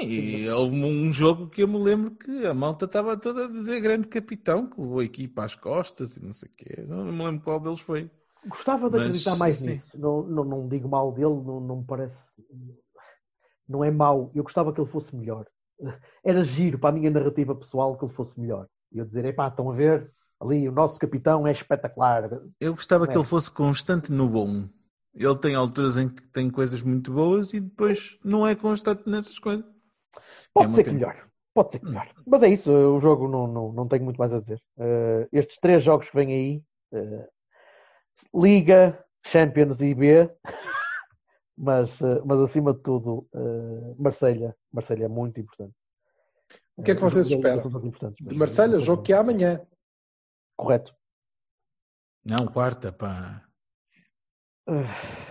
[0.00, 3.80] E houve um jogo que eu me lembro que a malta estava toda a dizer
[3.80, 6.84] grande capitão, que levou a equipa às costas e não sei o quê.
[6.88, 8.08] Não me lembro qual deles foi.
[8.46, 9.70] Gostava de Mas, acreditar mais sim.
[9.72, 9.98] nisso.
[9.98, 12.32] Não, não, não digo mal dele, não, não me parece.
[13.68, 14.30] Não é mau.
[14.34, 15.46] Eu gostava que ele fosse melhor.
[16.24, 18.66] Era giro para a minha narrativa pessoal que ele fosse melhor.
[18.92, 20.10] E eu dizer, epá, estão a ver?
[20.40, 22.30] Ali, o nosso capitão é espetacular.
[22.60, 23.08] Eu gostava É.
[23.08, 24.68] que ele fosse constante no bom.
[25.14, 29.38] Ele tem alturas em que tem coisas muito boas e depois não é constante nessas
[29.38, 29.64] coisas.
[30.54, 31.28] Pode uma ser que melhor.
[31.54, 32.10] Pode ser que melhor.
[32.26, 34.60] Mas é isso, o jogo não, não, não tenho muito mais a dizer.
[34.76, 36.62] Uh, estes três jogos que vêm aí,
[36.98, 40.30] uh, Liga, Champions e B,
[41.56, 43.28] mas, uh, mas acima de tudo,
[43.98, 44.56] Marselha.
[44.72, 45.74] Marselha é muito importante.
[46.74, 47.68] O que é que vocês esperam?
[48.18, 49.60] De Marselha, jogo que é amanhã.
[50.56, 50.94] Correto.
[52.24, 53.44] Não, quarta, pá.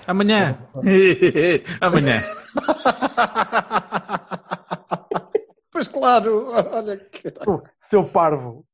[0.07, 0.57] Amanhã.
[1.79, 2.21] Amanhã.
[5.71, 7.33] pois claro, olha que.
[7.89, 8.65] Seu parvo.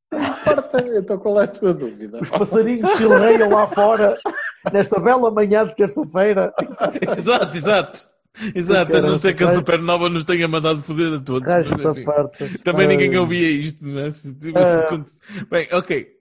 [0.96, 2.20] Então qual é a tua dúvida?
[2.22, 4.16] Os passarinhos silreiam lá fora
[4.72, 6.54] nesta bela manhã de terça-feira.
[7.18, 8.10] exato, exato.
[8.54, 11.52] Exato, a não ser que a Supernova nos tenha mandado foder a todos.
[11.52, 14.12] Mas, enfim, parte, também ninguém ouvia isto, não é?
[14.12, 15.06] Se, se, uh,
[15.50, 16.17] Bem, ok.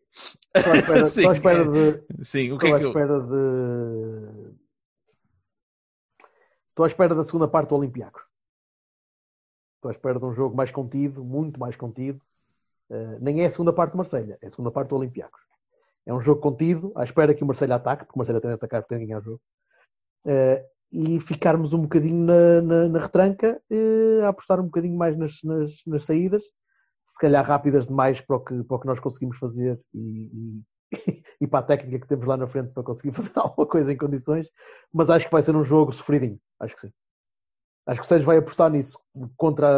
[0.57, 2.25] Estou à espera, Sim, estou à espera de.
[2.25, 2.89] Sim, o que é que eu...
[2.89, 4.55] espera de.
[6.71, 8.23] Estou à espera da segunda parte do Olympiacos.
[9.77, 12.21] Estou à espera de um jogo mais contido, muito mais contido.
[12.91, 15.41] Uh, nem é a segunda parte do Marselha, é a segunda parte do Olympiacos.
[16.05, 18.55] É um jogo contido, à espera que o Marselha ataque, porque o Marselha tem de
[18.55, 19.41] atacar porque tem de ganhar o jogo.
[20.25, 25.17] Uh, e ficarmos um bocadinho na, na, na retranca, uh, a apostar um bocadinho mais
[25.17, 26.43] nas, nas, nas saídas
[27.07, 31.23] se calhar rápidas demais para o que, para o que nós conseguimos fazer e, e,
[31.41, 33.97] e, para a técnica que temos lá na frente para conseguir fazer alguma coisa em
[33.97, 34.49] condições,
[34.93, 36.93] mas acho que vai ser um jogo sofridinho, acho que sim.
[37.87, 38.99] Acho que o Sérgio vai apostar nisso,
[39.37, 39.69] contra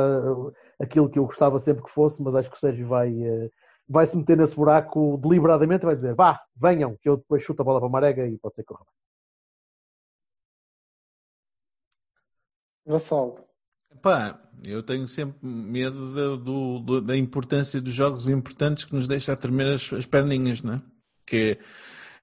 [0.80, 3.50] aquilo que eu gostava sempre que fosse, mas acho que o Sérgio vai, eh,
[3.88, 7.60] vai se meter nesse buraco deliberadamente e vai dizer, vá, venham, que eu depois chuto
[7.62, 8.94] a bola para a Marega e pode ser que corra bem.
[12.86, 13.47] Vassal.
[14.02, 19.32] Pá, eu tenho sempre medo da, do, da importância dos jogos importantes que nos deixa
[19.32, 20.82] a tremer as, as perninhas, não é?
[21.26, 21.58] Que,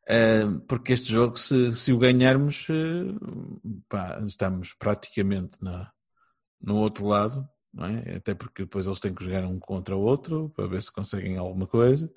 [0.10, 5.92] uh, porque este jogo, se, se o ganharmos, uh, pá, estamos praticamente na,
[6.62, 8.16] no outro lado, não é?
[8.16, 11.38] Até porque depois eles têm que jogar um contra o outro para ver se conseguem
[11.38, 12.12] alguma coisa.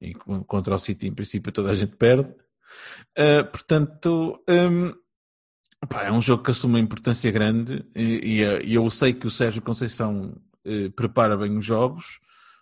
[0.00, 2.30] E contra o City, em princípio, toda a gente perde.
[3.18, 4.94] Uh, portanto, um,
[5.86, 9.30] Pá, é um jogo que assume uma importância grande e, e, eu sei que o
[9.30, 12.20] Sérgio Conceição eh, prepara bem os jogos.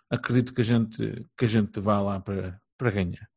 [0.09, 3.27] Acredito que a gente, que a gente vá lá para, para ganhar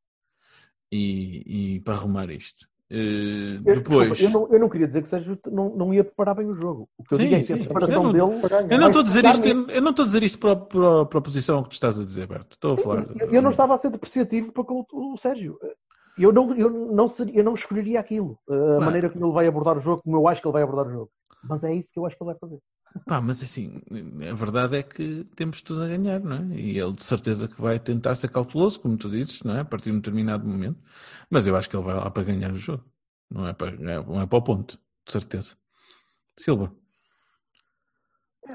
[0.93, 2.69] e, e para arrumar isto.
[2.93, 4.11] Uh, eu, depois...
[4.11, 6.47] Desculpa, eu, não, eu não queria dizer que o Sérgio não, não ia preparar bem
[6.47, 6.89] o jogo.
[6.99, 8.75] O que eu sim, digo é que a preparação eu não, dele.
[8.75, 11.07] Eu não estou a dizer isto, eu, eu, não estou a dizer isto para, para,
[11.07, 12.57] para a posição que tu estás a dizer, Berto.
[12.57, 13.07] Estou a falar.
[13.17, 15.57] Eu, eu não estava a ser depreciativo para com o, o Sérgio
[16.23, 18.39] eu não, eu não, seria, eu não escolheria aquilo.
[18.49, 20.87] A maneira como ele vai abordar o jogo, como eu acho que ele vai abordar
[20.87, 21.11] o jogo.
[21.43, 22.59] Mas é isso que eu acho que ele vai fazer.
[23.07, 23.81] Pá, mas assim,
[24.29, 26.57] a verdade é que temos tudo a ganhar, não é?
[26.57, 29.61] E ele de certeza que vai tentar ser cauteloso, como tu dizes, não é?
[29.61, 30.79] A partir de um determinado momento.
[31.31, 32.85] Mas eu acho que ele vai lá para ganhar o jogo.
[33.31, 35.55] Não é para, não é para o ponto, de certeza.
[36.37, 36.73] Silva.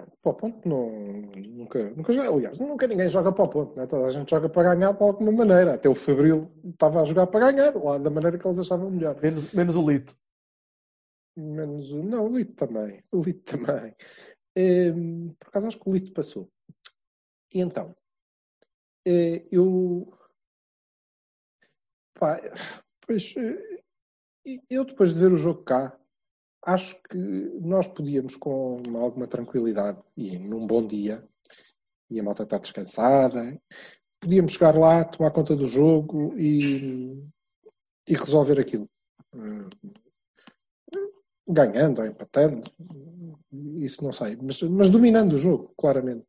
[0.01, 2.29] Para o ponto não, nunca, nunca joguei.
[2.29, 3.85] Aliás, nunca ninguém joga para o ponto, né?
[3.85, 5.75] toda a gente joga para ganhar de alguma maneira.
[5.75, 9.19] Até o Fabril estava a jogar para ganhar, lá da maneira que eles achavam melhor.
[9.21, 10.17] Menos, menos o Lito.
[11.37, 12.03] Menos o.
[12.03, 13.03] Não, o Lito também.
[13.11, 13.95] O Lito também.
[14.55, 14.91] É,
[15.39, 16.49] por acaso acho que o Lito passou.
[17.53, 17.95] E então,
[19.05, 20.11] é, eu.
[22.13, 22.39] Pá,
[23.05, 23.35] pois.
[23.37, 23.75] Eh,
[24.69, 25.97] eu depois de ver o jogo cá,
[26.65, 31.23] acho que nós podíamos, com alguma tranquilidade e num bom dia,
[32.09, 33.59] e a malta está descansada,
[34.19, 37.23] podíamos chegar lá, tomar conta do jogo e,
[38.07, 38.89] e resolver aquilo.
[41.47, 42.71] Ganhando ou empatando,
[43.77, 46.25] isso não sei, mas, mas dominando o jogo, claramente,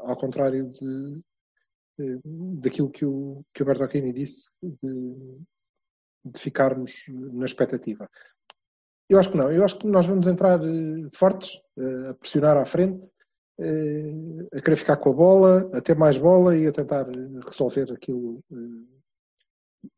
[0.00, 1.22] ao contrário de,
[1.98, 2.20] de
[2.60, 5.38] daquilo que o, que o Bertocchini disse, de,
[6.24, 8.10] de ficarmos na expectativa.
[9.12, 9.52] Eu acho que não.
[9.52, 13.06] Eu acho que nós vamos entrar uh, fortes, uh, a pressionar à frente,
[13.60, 17.06] uh, a querer ficar com a bola, a ter mais bola e a tentar
[17.46, 18.42] resolver aquilo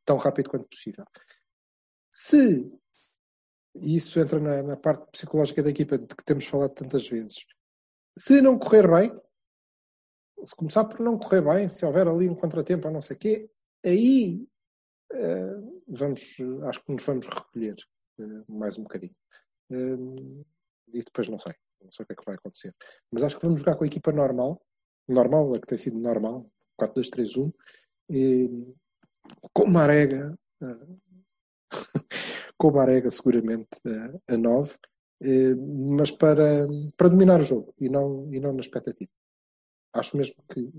[0.04, 1.04] tão rápido quanto possível.
[2.10, 2.68] Se,
[3.76, 7.46] e isso entra na, na, parte psicológica da equipa de que temos falado tantas vezes,
[8.18, 9.16] se não correr bem,
[10.42, 13.18] se começar por não correr bem, se houver ali um contratempo ou não sei o
[13.20, 13.50] quê,
[13.84, 14.44] aí
[15.86, 16.36] vamos,
[16.66, 17.76] acho que nos vamos recolher.
[18.18, 19.14] Eh, mais um bocadinho.
[19.70, 19.96] Eh,
[20.92, 22.74] e depois não sei, não sei o que é que vai acontecer.
[23.10, 24.60] Mas acho que vamos jogar com a equipa normal,
[25.08, 26.50] normal, a que tem sido normal,
[26.80, 27.52] 4-2-3-1,
[29.52, 30.86] com Marega, eh,
[32.58, 33.68] com Marega seguramente
[34.28, 34.76] a 9,
[35.96, 39.10] mas para, para dominar o jogo e não, e não na expectativa.
[39.94, 40.70] Acho mesmo que,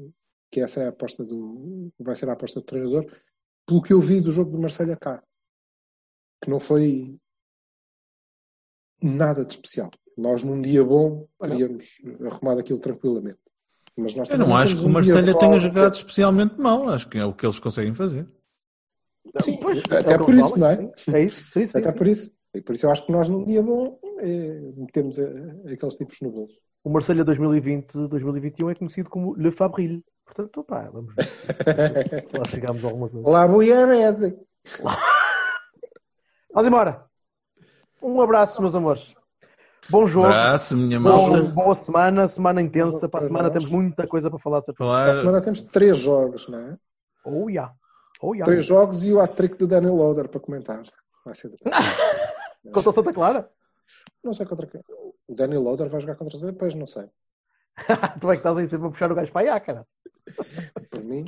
[0.52, 1.92] que essa é a aposta do.
[2.00, 3.06] vai ser a aposta do treinador,
[3.66, 5.24] pelo que eu vi do jogo do Marselha cá.
[6.44, 7.18] Que não foi
[9.02, 9.90] nada de especial.
[10.18, 13.40] Nós, num dia bom, teríamos arrumado aquilo tranquilamente.
[13.98, 16.90] Mas nós Eu não acho que o um Marselha tenha jogado especialmente mal.
[16.90, 18.28] Acho que é o que eles conseguem fazer.
[19.42, 20.92] Sim, Pois, até é por isso, não é?
[21.14, 21.78] É isso, sim, sim.
[21.78, 22.32] Até por isso.
[22.54, 26.22] E por isso eu acho que nós num dia bom eh, metemos eh, aqueles tipos
[26.22, 26.56] no bolso.
[26.84, 30.04] O Marselha 2020-2021 é conhecido como Le Fabril.
[30.26, 33.28] Portanto, pá, vamos ver se lá chegamos a alguma coisa.
[33.28, 34.36] Olá, mulher essa.
[36.54, 37.06] Vamos embora.
[38.06, 39.16] Um abraço, meus amores.
[39.90, 40.28] Bom jogo.
[40.28, 41.42] Abraço, minha Bom, malta.
[41.44, 43.10] boa semana, semana intensa.
[43.10, 44.60] Para a semana temos muita coisa para falar.
[44.60, 44.88] de certeza.
[44.88, 45.02] Falar...
[45.04, 46.78] Para a semana temos três jogos, não é?
[47.24, 47.74] Oh, yeah.
[48.22, 48.46] Oh, yeah.
[48.46, 50.84] Três jogos e o hat-trick do Daniel Loader para comentar.
[51.26, 51.52] Vai ser.
[52.72, 53.50] Contra o Santa Clara?
[54.24, 54.82] Não sei contra quem.
[55.28, 56.52] O Daniel Loader vai jogar contra você?
[56.52, 57.06] Pois não sei.
[58.20, 59.86] tu é que estás aí sempre a puxar o gajo para aí, cara.
[60.90, 61.26] Por mim,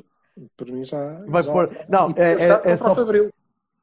[0.55, 1.23] por mim já.
[1.28, 1.51] Vai já...
[1.51, 3.32] pôr- não, E é- é- é o só- Fabril.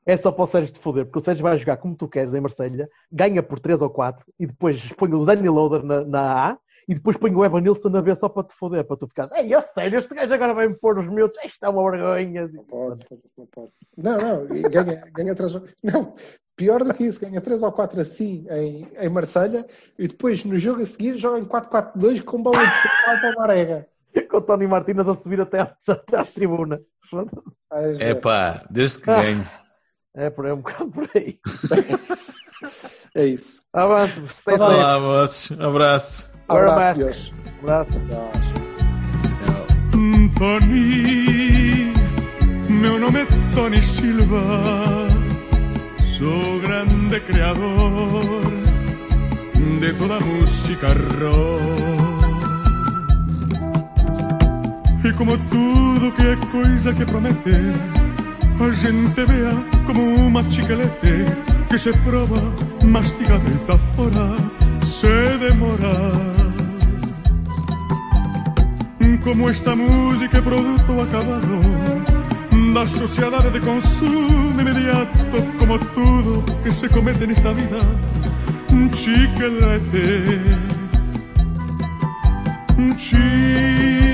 [0.07, 2.35] É só para o Sérgio te foder, porque o Sérgio vai jogar como tu queres
[2.35, 6.51] em Marselha, ganha por 3 ou 4 e depois põe o Danny Loader na, na
[6.51, 9.09] A e depois põe o Evan Nilsson na B só para te foder, para tu
[9.09, 9.33] ficares.
[9.33, 12.49] Ei, a sério, este gajo agora vai-me pôr os miúdos, isto é uma vergonha.
[12.49, 13.07] Não pode,
[13.39, 13.73] não pode.
[13.97, 15.55] Não, não, ganha, ganha três.
[15.83, 16.15] Não,
[16.57, 19.67] pior do que isso, ganha três ou quatro assim em, em Marselha
[19.99, 23.35] e depois no jogo a seguir joga em 4-4-2 com bola de central para o
[23.37, 23.89] Marega.
[24.31, 26.81] Com o Tony Martínez a subir até à, até à tribuna.
[27.99, 29.45] É pá, desde que ganho.
[30.17, 31.39] É por aí, um bocado por aí.
[33.17, 33.63] É isso.
[33.73, 34.75] Avante, stay safe.
[34.75, 35.61] Olá, moços.
[35.61, 36.29] Abraço.
[36.51, 37.33] Wear a Abraço, mask.
[37.63, 38.03] Abraço.
[40.37, 41.93] Tony,
[42.69, 45.07] meu nome é Tony Silva,
[46.19, 48.43] sou grande criador
[49.81, 52.25] de toda a música rock.
[55.05, 57.61] E como tudo que é coisa que promete,
[58.61, 59.55] a gente vea
[59.87, 61.25] como uma chiclete
[61.69, 62.41] que se prova
[62.85, 64.37] mastigadita fora,
[64.85, 66.35] se demora.
[69.25, 71.59] Como esta música é produto acabado
[72.75, 75.25] da sociedade de consumo imediato,
[75.59, 77.79] como tudo que se comete nesta vida,
[78.93, 80.41] chiclete,
[82.99, 84.14] chiclete,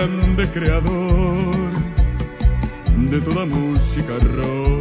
[0.00, 1.52] grande criador
[3.10, 4.79] de toda música rock.